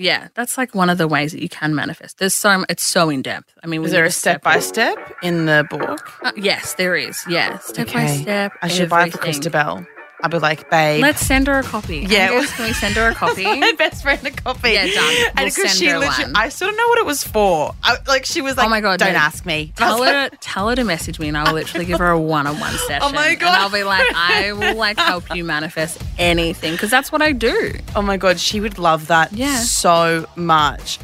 [0.00, 2.18] yeah, that's like one of the ways that you can manifest.
[2.18, 3.52] There's so it's so in depth.
[3.62, 6.00] I mean, Is there a step by step in the book?
[6.24, 7.22] Uh, yes, there is.
[7.28, 8.52] Yeah, step by step.
[8.62, 9.42] I should buy it for everything.
[9.42, 9.86] Christabel.
[10.22, 11.00] I'll be like, babe.
[11.00, 12.06] Let's send her a copy.
[12.08, 12.28] Yeah.
[12.46, 13.44] Can we send her a copy?
[13.60, 14.70] my best friend a copy.
[14.72, 14.94] Yeah, done.
[14.96, 16.36] We'll and because send she her literally, one.
[16.36, 17.74] I still don't know what it was for.
[17.82, 19.18] I, like she was like, Oh my God, don't no.
[19.18, 19.72] ask me.
[19.76, 22.72] tell her, tell her to message me, and I will literally give her a one-on-one
[22.86, 22.98] session.
[23.02, 23.48] Oh my God.
[23.48, 27.32] And I'll be like, I will like help you manifest anything because that's what I
[27.32, 27.74] do.
[27.96, 29.56] Oh my god, she would love that Yeah.
[29.60, 30.98] so much.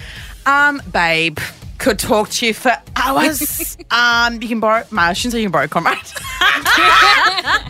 [0.45, 1.39] Um, babe,
[1.79, 3.77] could talk to you for hours.
[3.91, 4.85] um, you can borrow.
[4.97, 5.99] I shouldn't say you can borrow, Conrad.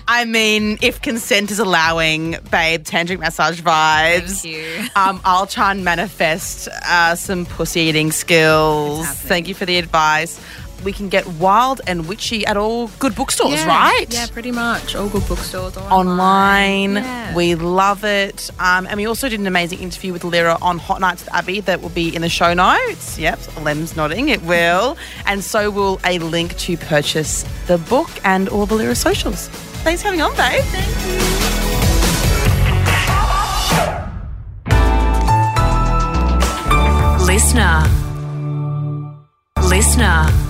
[0.09, 4.43] I mean, if consent is allowing, babe, tantric massage vibes.
[4.43, 4.89] Thank you.
[4.97, 9.07] Um, I'll try and manifest uh, some pussy eating skills.
[9.09, 10.41] Thank you for the advice.
[10.85, 13.67] We can get wild and witchy at all good bookstores, Yeah.
[13.67, 14.07] right?
[14.09, 14.95] Yeah, pretty much.
[14.95, 16.97] All good bookstores or online.
[16.97, 17.35] Yeah.
[17.35, 18.51] We love it.
[18.61, 21.61] Um, and we also did an amazing interview with Alira on Hot Nights with Abbie
[21.61, 23.19] that will be in the show notes.
[23.19, 24.29] Yep, Lem's nodding.
[24.29, 24.97] It will.
[25.27, 29.49] and so will a link to purchase the book and all the Alira socials.
[29.83, 30.63] Thanks for having on, babe.
[30.65, 31.37] Thank you.
[37.27, 37.83] Listener.
[39.69, 40.46] Listener.